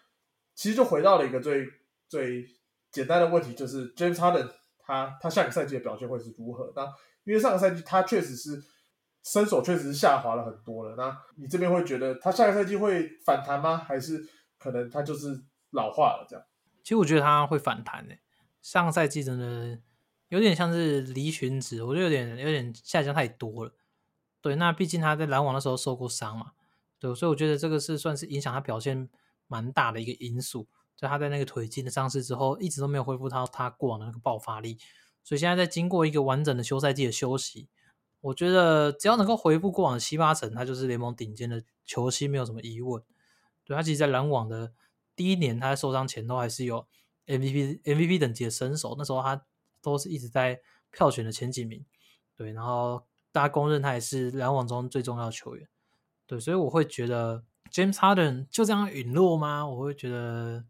[0.54, 1.66] 其实就回到了一个最
[2.08, 2.44] 最
[2.90, 6.70] 简单的问题，就是 James Harden 他他下个赛季的表现会是如何？
[6.76, 6.84] 那
[7.24, 8.62] 因为上个赛季他确实是。
[9.28, 10.94] 身手确实是下滑了很多了。
[10.94, 13.76] 那你这边会觉得他下个赛季会反弹吗？
[13.76, 14.24] 还是
[14.56, 15.36] 可能他就是
[15.72, 16.46] 老化了这样？
[16.86, 18.20] 其实我觉得他会反弹诶。
[18.62, 19.76] 上个赛季真的
[20.28, 23.74] 有点像是离群值，我觉得有点有点下降太多了。
[24.40, 26.52] 对，那毕竟他在篮网的时候受过伤嘛，
[27.00, 29.08] 对，所以我觉得这个是算是影响他表现
[29.48, 30.68] 蛮大的一个因素。
[30.94, 34.78] 就他在那个腿筋的伤势之后，一直都没有恢复到他过往的那个爆发力。
[35.24, 37.68] 所以现在在经过一个完整的休赛季的休息。
[38.20, 43.02] 我觉得只要能够回复过往的七八成，他就是联盟顶尖的球星，没有什么疑问。
[43.64, 44.72] 对他，其实，在篮网的
[45.16, 46.86] 第一年，他在受伤前都还是有
[47.26, 49.42] MVP、MVP 等级的身手，那时候他
[49.80, 50.60] 都是一直在
[50.92, 51.84] 票选的前几名。
[52.36, 53.02] 对，然后
[53.32, 55.66] 大家公认他也是篮网中最重要的球员。
[56.26, 57.42] 对，所以我会觉得
[57.72, 59.66] James Harden 就这样陨落吗？
[59.66, 60.64] 我会觉得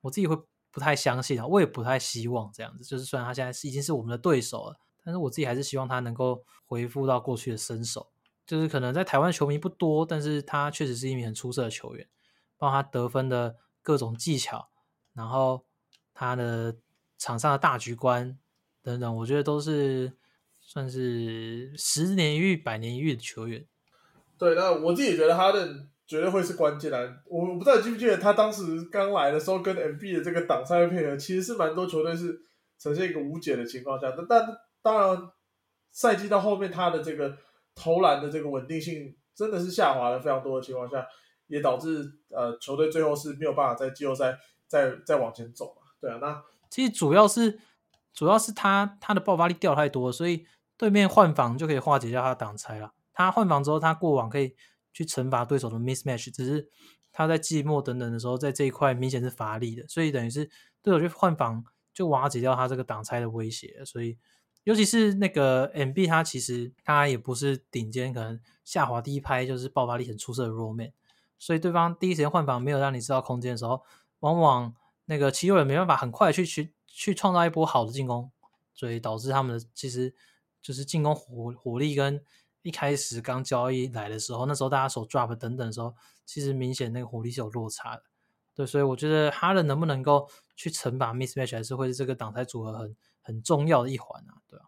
[0.00, 0.36] 我自己会
[0.70, 2.84] 不太相信啊，我也不太希望这样子。
[2.84, 4.78] 就是虽然他现在是已经是我们的对手了。
[5.04, 8.12] 但是我自己还是希望他能够恢复到过去的身手，
[8.46, 12.08] 就是可能在台湾球迷不多，但是他确实是一名很出色的球员，
[12.56, 14.68] 包括他得分的各种技巧，
[15.14, 15.64] 然后
[16.14, 16.76] 他的
[17.18, 18.38] 场上的大局观
[18.82, 20.12] 等等，我觉得都是
[20.60, 23.66] 算是十年一遇、百年一遇的球员。
[24.38, 26.98] 对，那我自己觉得哈登绝对会是关键啊！
[27.26, 32.40] 我我不知道记不记得他当时刚来的时候跟 MB 的这个挡拆配合，其实是蛮多球队是
[32.78, 34.56] 呈现一个无解的情况下，但但。
[34.84, 35.30] 当然，
[35.92, 37.38] 赛季到后面，他的这个
[37.72, 41.06] 投篮的这个稳定性真的是下滑了非常多的情况下，
[41.52, 45.82] 也导致呃球队最后是没有办法在季后赛再再往前走嘛。
[46.00, 47.60] 对啊，那其实主要是
[48.14, 50.46] 主要是他他的爆发力掉太多，所以
[50.78, 52.94] 对面换防就可以化解掉他的挡拆了。
[53.12, 54.56] 他换防之后，他过往可以
[54.94, 56.70] 去惩罚对手的 mismatch，只是
[57.12, 60.50] 他在季末等等的时候，在这一块明显是乏力的，所以等于是
[60.82, 64.16] 对手去换防就瓦解掉他这个挡拆的威胁，所以。
[64.64, 70.92] 尤其是那个 M B，他其实他也不是顶尖，可能下滑第一拍就是爆发力很出色的 Roman
[71.42, 73.82] 所以对方第一时间换防没有让你知道空间的时候，
[74.20, 74.74] 往往
[75.06, 78.30] 那个七六人没办法很快去去去创造一波好的进攻，
[78.72, 80.14] 所以导致他们的其实
[80.60, 82.24] 就是进攻火火力跟
[82.62, 88.04] 一开始刚交易来的时候，那时候大家手 drop 等等的时候，其实明显那个火力是有落差的。
[88.54, 92.96] 对，所以我觉得哈登能不能够去惩罚 mismatch，还是会是这个挡拆组合很。
[93.24, 94.66] 很重要的一环啊，对啊。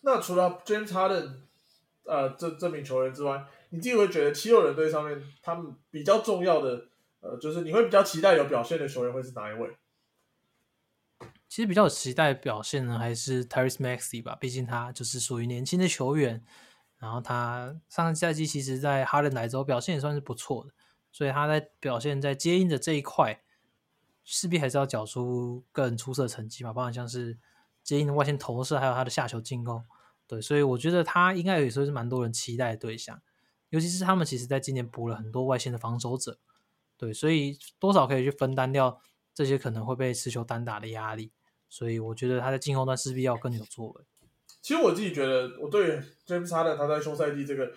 [0.00, 1.42] 那除了 James Harden，
[2.04, 3.44] 呃，这这名球员之外，
[3.74, 6.88] 你自己会觉得七六人队上面他们比较重要的，
[7.20, 9.76] 呃，就是你会比较期待有表现的球员会是哪一位？
[11.48, 16.44] 其实比较期待表现呢，还是 Teres Maxi 吧，毕竟他就是属于年轻的球员，
[16.98, 20.70] 然后他上个赛季其实在哈登来之后表现也算是不错的，
[21.10, 23.40] 所以他在表现在接应的这一块。
[24.26, 27.36] 势必还是要缴出更出色成绩嘛，包括像是
[27.82, 29.84] 接应的外线投射，还有他的下球进攻，
[30.26, 33.20] 对，所以我觉得他应该也算是蛮多人期待的对象，
[33.74, 36.38] 尤其是他们其实在今年补了很多外线的防守者，
[36.96, 39.00] 对，所以多少可以去分担掉
[39.34, 41.32] 这些可能会被持球单打的压力，
[41.68, 44.04] 所以我觉得他在进攻端势必要更有作为。
[44.62, 47.72] 其实我自己觉得，我对 James Harden 他在休赛季这个。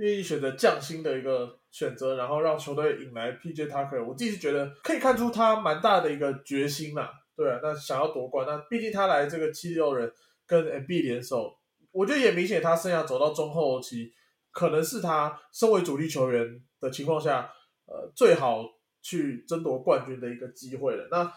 [0.00, 7.10] 愿意选择降薪的一个选择，然后让球队引来 PJ Tucker，我自己是觉得可以看出他蛮大的一个决心啦。
[7.34, 10.08] 对啊，那想要夺冠，那毕竟他来这个七六人
[10.46, 11.58] 跟 MB 联手，
[11.90, 14.12] 我觉得也明显他生涯走到中后期，
[14.52, 17.52] 可能是他身为主力球员的情况下，
[17.86, 18.64] 呃，最好
[19.02, 21.08] 去争夺冠军的一个机会了。
[21.10, 21.32] 那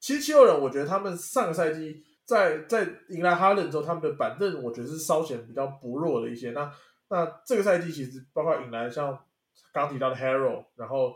[0.00, 6.52] 其实七六人，我觉得他们上个赛季在在迎来哈登之后，他们的板凳我觉得是稍显比较薄弱的一些。
[6.52, 6.72] 那
[7.08, 9.18] 那这个赛季其实包括引来像
[9.72, 11.14] 刚提到的 Hero，然后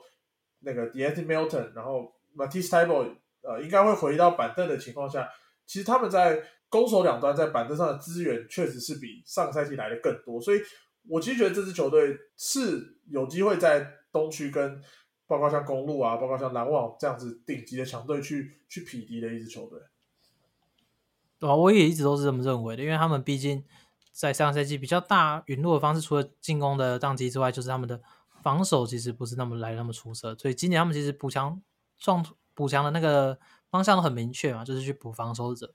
[0.60, 5.28] 那个 d a n t e Milton，然后 Matisse Table，呃，应该会回到板凳的情况下，
[5.66, 10.60] 其实他们在攻守两端在板凳上的资源确实是比上个赛季来的更多，所以
[11.06, 14.82] 我其实觉得这支球队是有机会在东区跟
[15.26, 19.78] 包括像公路啊，包括像篮网这样子顶级的强队去去匹敌的一支球队。
[21.38, 23.64] 对啊，我也一直都是这么认为的，因为他们毕竟。
[24.10, 28.02] 在上个赛季比较大陨落的方式，除了进攻的宕机之外，就是他们的
[28.42, 30.34] 防守其实不是那么来那么出色。
[30.34, 31.62] 所以今年他们其实补强、
[31.96, 33.38] 撞补强的那个
[33.70, 35.72] 方向都很明确嘛，就是去补防守者。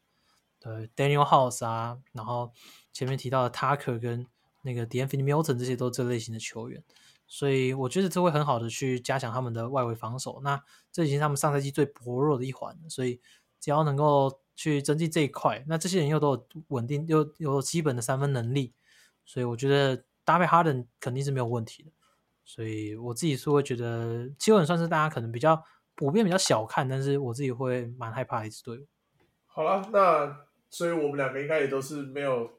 [0.60, 2.52] 对，Daniel House 啊，然后
[2.92, 4.28] 前面提到的 Tucker 跟
[4.64, 6.84] 那个 D'Anthony Milton 这些都这类型的球员，
[7.28, 10.42] 所以我觉得这会很好的去加强他们的外围防守。
[10.44, 10.60] 那
[10.92, 13.22] 这已经是他们上赛季最薄弱的一环，所以
[13.60, 18.74] 只要能够去增进这一块，那这些人又都有稳定又有基本的三分能力，
[19.24, 21.92] 所以我觉得搭配 Harden 肯定是没有问题的。
[22.46, 25.64] 所以我自己是会觉得，七六人算是大家可能比较
[25.96, 28.86] 普遍比较小看，但是我自己会蛮害怕一支队伍。
[29.46, 32.52] 好了，那所以我们两个应该也都是没有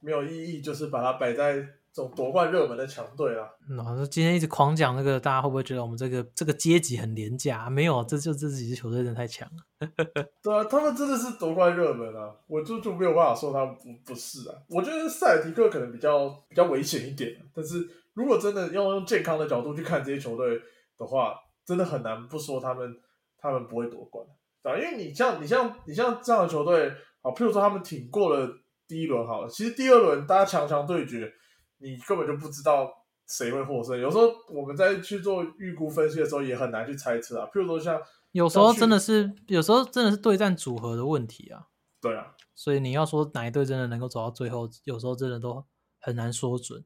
[0.00, 1.54] 没有意义，就是把它摆在
[1.92, 3.48] 这种夺冠热门的强队啦。
[3.68, 7.68] 然后今天一直狂讲那个，大家会不会觉得我们这个这个阶级很廉价？
[7.70, 9.88] 没有，这就这几支球队真的太强了。
[10.42, 14.54] 对啊，他们真的是夺冠热门啊，我就就没有办法说他们不不是啊。
[14.68, 17.88] 我觉得塞尔提克可能比较比较危险一点，但是。
[18.12, 20.60] 如果真的要用健康的角度去看这些球队
[20.98, 22.92] 的话，真的很难不说他们
[23.38, 24.26] 他们不会夺冠，
[24.64, 24.76] 啊？
[24.76, 26.88] 因为你像你像你像这样的球队，
[27.22, 28.50] 啊，譬如说他们挺过了
[28.90, 31.32] 第一轮，好了，其实第二轮大家强强对决，
[31.78, 32.92] 你根本就不知道
[33.28, 33.96] 谁会获胜。
[33.96, 37.46] 有时候我们在去做预估分析的时候，也很难去猜测啊。
[37.54, 41.68] 譬如说像有时候真的是有时候真的是对战组合的问题啊。
[42.00, 45.64] 对啊，所以你要说哪一队真的能够走到最后，有时候真的都
[46.00, 46.84] 很难说准。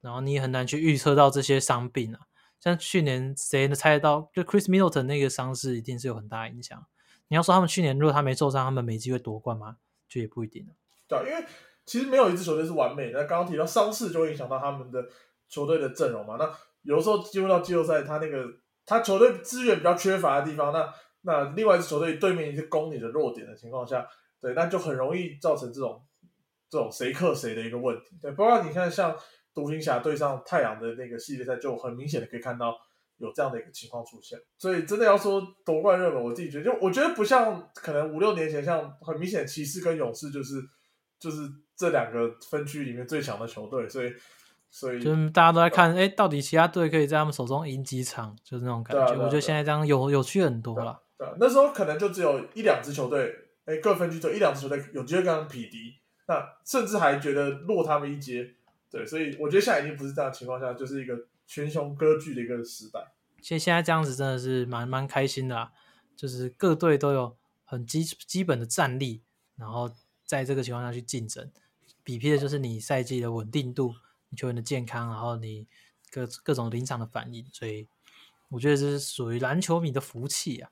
[0.00, 2.22] 然后你也很难去预测到这些伤病啊，
[2.58, 4.28] 像去年谁能猜得到？
[4.34, 6.84] 就 Chris Middleton 那个伤势一定是有很大影响。
[7.28, 9.76] 你要说他们去年如果他没受伤，他们没机会夺冠吗？
[10.08, 10.72] 就也不一定了。
[11.10, 11.44] 对，因为
[11.84, 13.24] 其实没有一支球队是完美的。
[13.24, 15.04] 刚刚提到伤势就会影响到他们的
[15.48, 16.36] 球队的阵容嘛。
[16.38, 16.50] 那
[16.82, 18.46] 有时候进入到季后赛，他那个
[18.86, 20.88] 他球队资源比较缺乏的地方，那
[21.22, 24.06] 那另外一支球队对面一直攻你的弱点的情况下，
[24.40, 26.02] 对，那就很容易造成这种
[26.70, 28.16] 这种谁克谁的一个问题。
[28.22, 29.14] 对，包括你看像。
[29.52, 32.72] 独行侠对上太阳的那个系列赛，就很明显的可以看到
[33.16, 34.38] 有这样的一个情况出现。
[34.56, 40.54] 所以真的要说夺冠热门，我自己觉得，就我觉得不像可能五六年前，像很明显骑士跟勇士就是
[41.20, 43.88] 就是这两个分区里面最强的球队。
[43.88, 44.12] 所以
[44.70, 49.12] 所以就是大家都在看，哎，到底其他队可以在他们手中赢几场，就是那种感觉。
[49.14, 51.00] 我觉得现在这样有有趣很多了。
[51.16, 53.32] 对，那时候可能就只有一两支球队，
[53.66, 55.94] 哎，各分区就一两支球队有机会跟他们匹敌，
[56.26, 58.54] 那甚至还觉得落他们一截。
[58.90, 61.16] 对，所以我觉得现在已经不是这样的情况下，就是一个
[61.46, 63.00] 群雄割据的一个时代。
[63.40, 65.70] 其实现在这样子真的是蛮蛮开心的，啊，
[66.16, 69.22] 就是各队都有很基基本的战力，
[69.56, 69.90] 然后
[70.30, 71.50] 在这个情况下去竞争，
[72.04, 73.92] 比拼的就是你赛季的稳定度、
[74.28, 75.66] 你球员的健康，然后你
[76.12, 77.44] 各各种临场的反应。
[77.52, 77.88] 所以
[78.50, 80.70] 我觉得这是属于篮球迷的福气啊。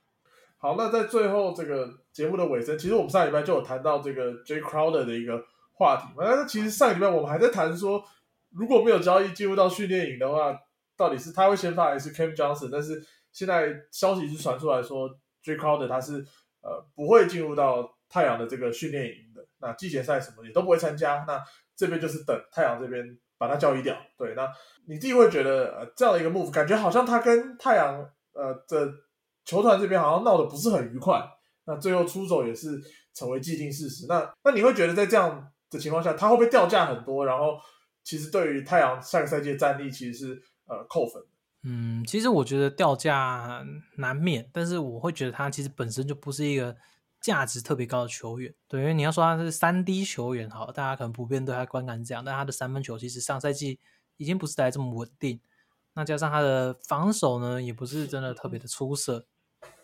[0.58, 5.44] 好，那在最后这个节目的尾声，其实我们上礼拜就有谈到这个 J Crowder 的一个。
[5.80, 8.04] 话题嘛，但是其实上礼拜我们还在谈说，
[8.50, 10.52] 如果没有交易进入到训练营的话，
[10.96, 12.68] 到底是他会先发还是 Cam Johnson？
[12.72, 13.00] 但是
[13.30, 15.08] 现在消息是传出来说
[15.40, 16.26] ，J Crowder 他是
[16.62, 19.27] 呃不会进入到太阳的这个训练营，
[19.60, 21.24] 那季前赛什么也都不会参加。
[21.26, 21.42] 那
[21.76, 23.04] 这边就是等太阳这边
[23.36, 23.96] 把他交易掉。
[24.16, 24.48] 对，那
[24.86, 28.92] 你自己会觉得呃这样的一个 move，感觉好像他跟太阳呃的
[29.44, 31.22] 球团这边好像闹得不是很愉快。
[31.64, 32.80] 那最后出走也是
[33.12, 34.06] 成为既定事实。
[34.08, 35.52] 那那你会觉得在这样？
[35.70, 37.26] 的情况下，他会不会掉价很多？
[37.26, 37.58] 然后，
[38.02, 41.22] 其实对于太阳下个赛季的战力，其实是呃扣分。
[41.62, 43.62] 嗯，其实我觉得掉价
[43.98, 46.74] 难免，但是我会觉得他其实本身就不是一个
[47.28, 48.54] 价值特别高的球员。
[48.66, 53.78] 对，因为你要说他是三 D 球员，好，大家可能普遍对他观感这样，但他的三分球其实上赛季
[54.16, 55.38] 已经不是来这么稳定。
[55.92, 59.26] 那加上他的防守呢，也不是真的特别的出色。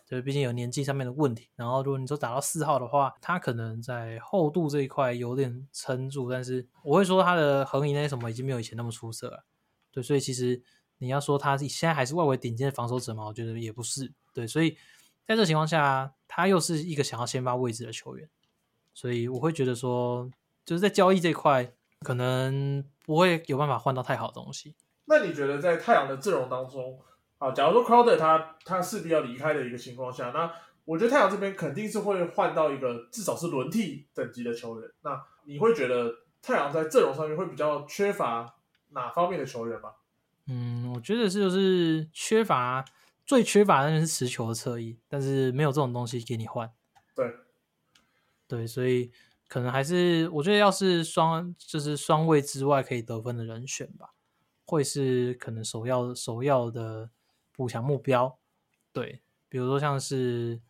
[0.07, 9.45] 就是毕竟有年纪上面的问题，然后如果你说打到四号的话，他可能在厚度这一块有点撑住，但是我会说他的横移那些什么已经没有以前那么出色了。
[9.91, 10.63] 对，所以其实
[10.99, 14.13] 你要说他现在还是外围顶尖的防守者嘛，我觉得也不是。
[14.35, 14.77] 对，所以
[15.27, 18.29] 在这情况下，他又是一个想要先发位置的球员，
[18.93, 20.29] 所以我会觉得说，
[20.65, 24.75] 就是在交易这块可能不会有办法换到太好的东西。
[25.05, 26.99] 那你觉得在太阳的阵容当中？
[27.39, 30.53] 啊，假如说 Crowder 他他势必要离开的一个情况下，那
[30.85, 34.91] 我觉得太阳这边肯定是会换到一个至少是轮替等级的球员。
[35.03, 36.13] 那你会觉得
[36.43, 38.57] 太阳在阵容上面会比较缺乏
[38.91, 39.91] 哪方面的球员吗？
[40.49, 42.85] 嗯，我觉得是就是缺乏
[43.27, 46.73] 最缺乏的就是持球的侧翼，但是没有这种东西给你换。
[47.15, 47.35] 对，
[48.47, 49.11] 对，所以
[49.49, 54.15] 可能还是我觉得要是双就是双位之外可以得分的人选吧，
[54.65, 57.11] 会是可能首要首要的。
[57.57, 58.37] 补强目标，
[58.93, 60.61] 对，比如说像是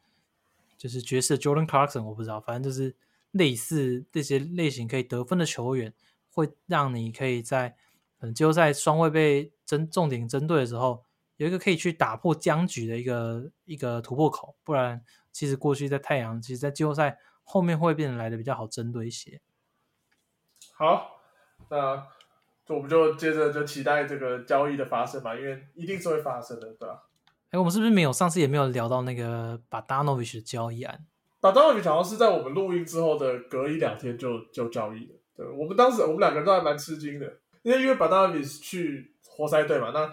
[0.77, 2.95] 就是爵士的 Jordan Clarkson，我不知道，反正就是
[3.31, 5.95] 类似这些类型可以得分的球员，
[6.29, 7.71] 会让你可以在
[8.21, 11.07] 可能季后赛双位被针重点针对的时候，
[11.37, 14.57] 有一个可以去打破僵局的一个一个突破口。
[14.63, 19.41] 不然，其实过去在太阳，其实在季后赛后面会变得来的比较好针对一些。
[20.73, 21.21] 好，
[21.69, 22.07] 那
[22.67, 27.03] 就我们就接着就期待这个交易的发生吧，因为一定是会发生的，对吧？
[27.51, 31.07] 哎，我们是不是没有上次也没有聊到那个把 Danovich 的交易案？
[31.41, 35.15] 把 Danovich 好像是在我们录音之后的隔一两天就就交易了。
[35.37, 40.13] 对我们当时我们两个人都还蛮吃惊的，因为因为把 Danovich 去活塞队嘛，那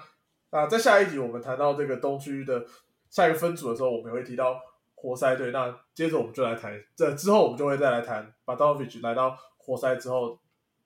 [0.51, 2.63] 啊在下一集我们谈到这个东区的
[3.09, 4.59] 下一个分组的时候，我们也会提到
[4.93, 5.51] 活塞队。
[5.51, 10.39] 那接着我们就来谈，这之后我们就会再来谈把 Danovich 来到活塞之后。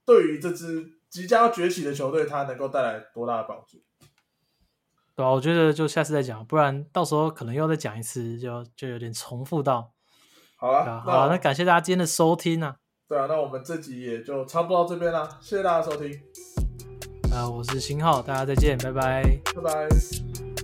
[0.05, 3.82] 对于这支即将要崛起的球队，它能够带来多大的帮助？
[5.16, 9.91] 对啊，我觉得就下次再讲，不然到时候可能又再讲一次，就就有点重复到。
[10.57, 12.76] 好了，好，那感谢大家今天的收听啊。
[13.07, 16.11] 对啊，那我们这集也就差不多到这边啦，谢谢大家收听。
[17.36, 19.24] 啊，我是新浩，大家再见，拜拜，
[19.54, 20.55] 拜拜。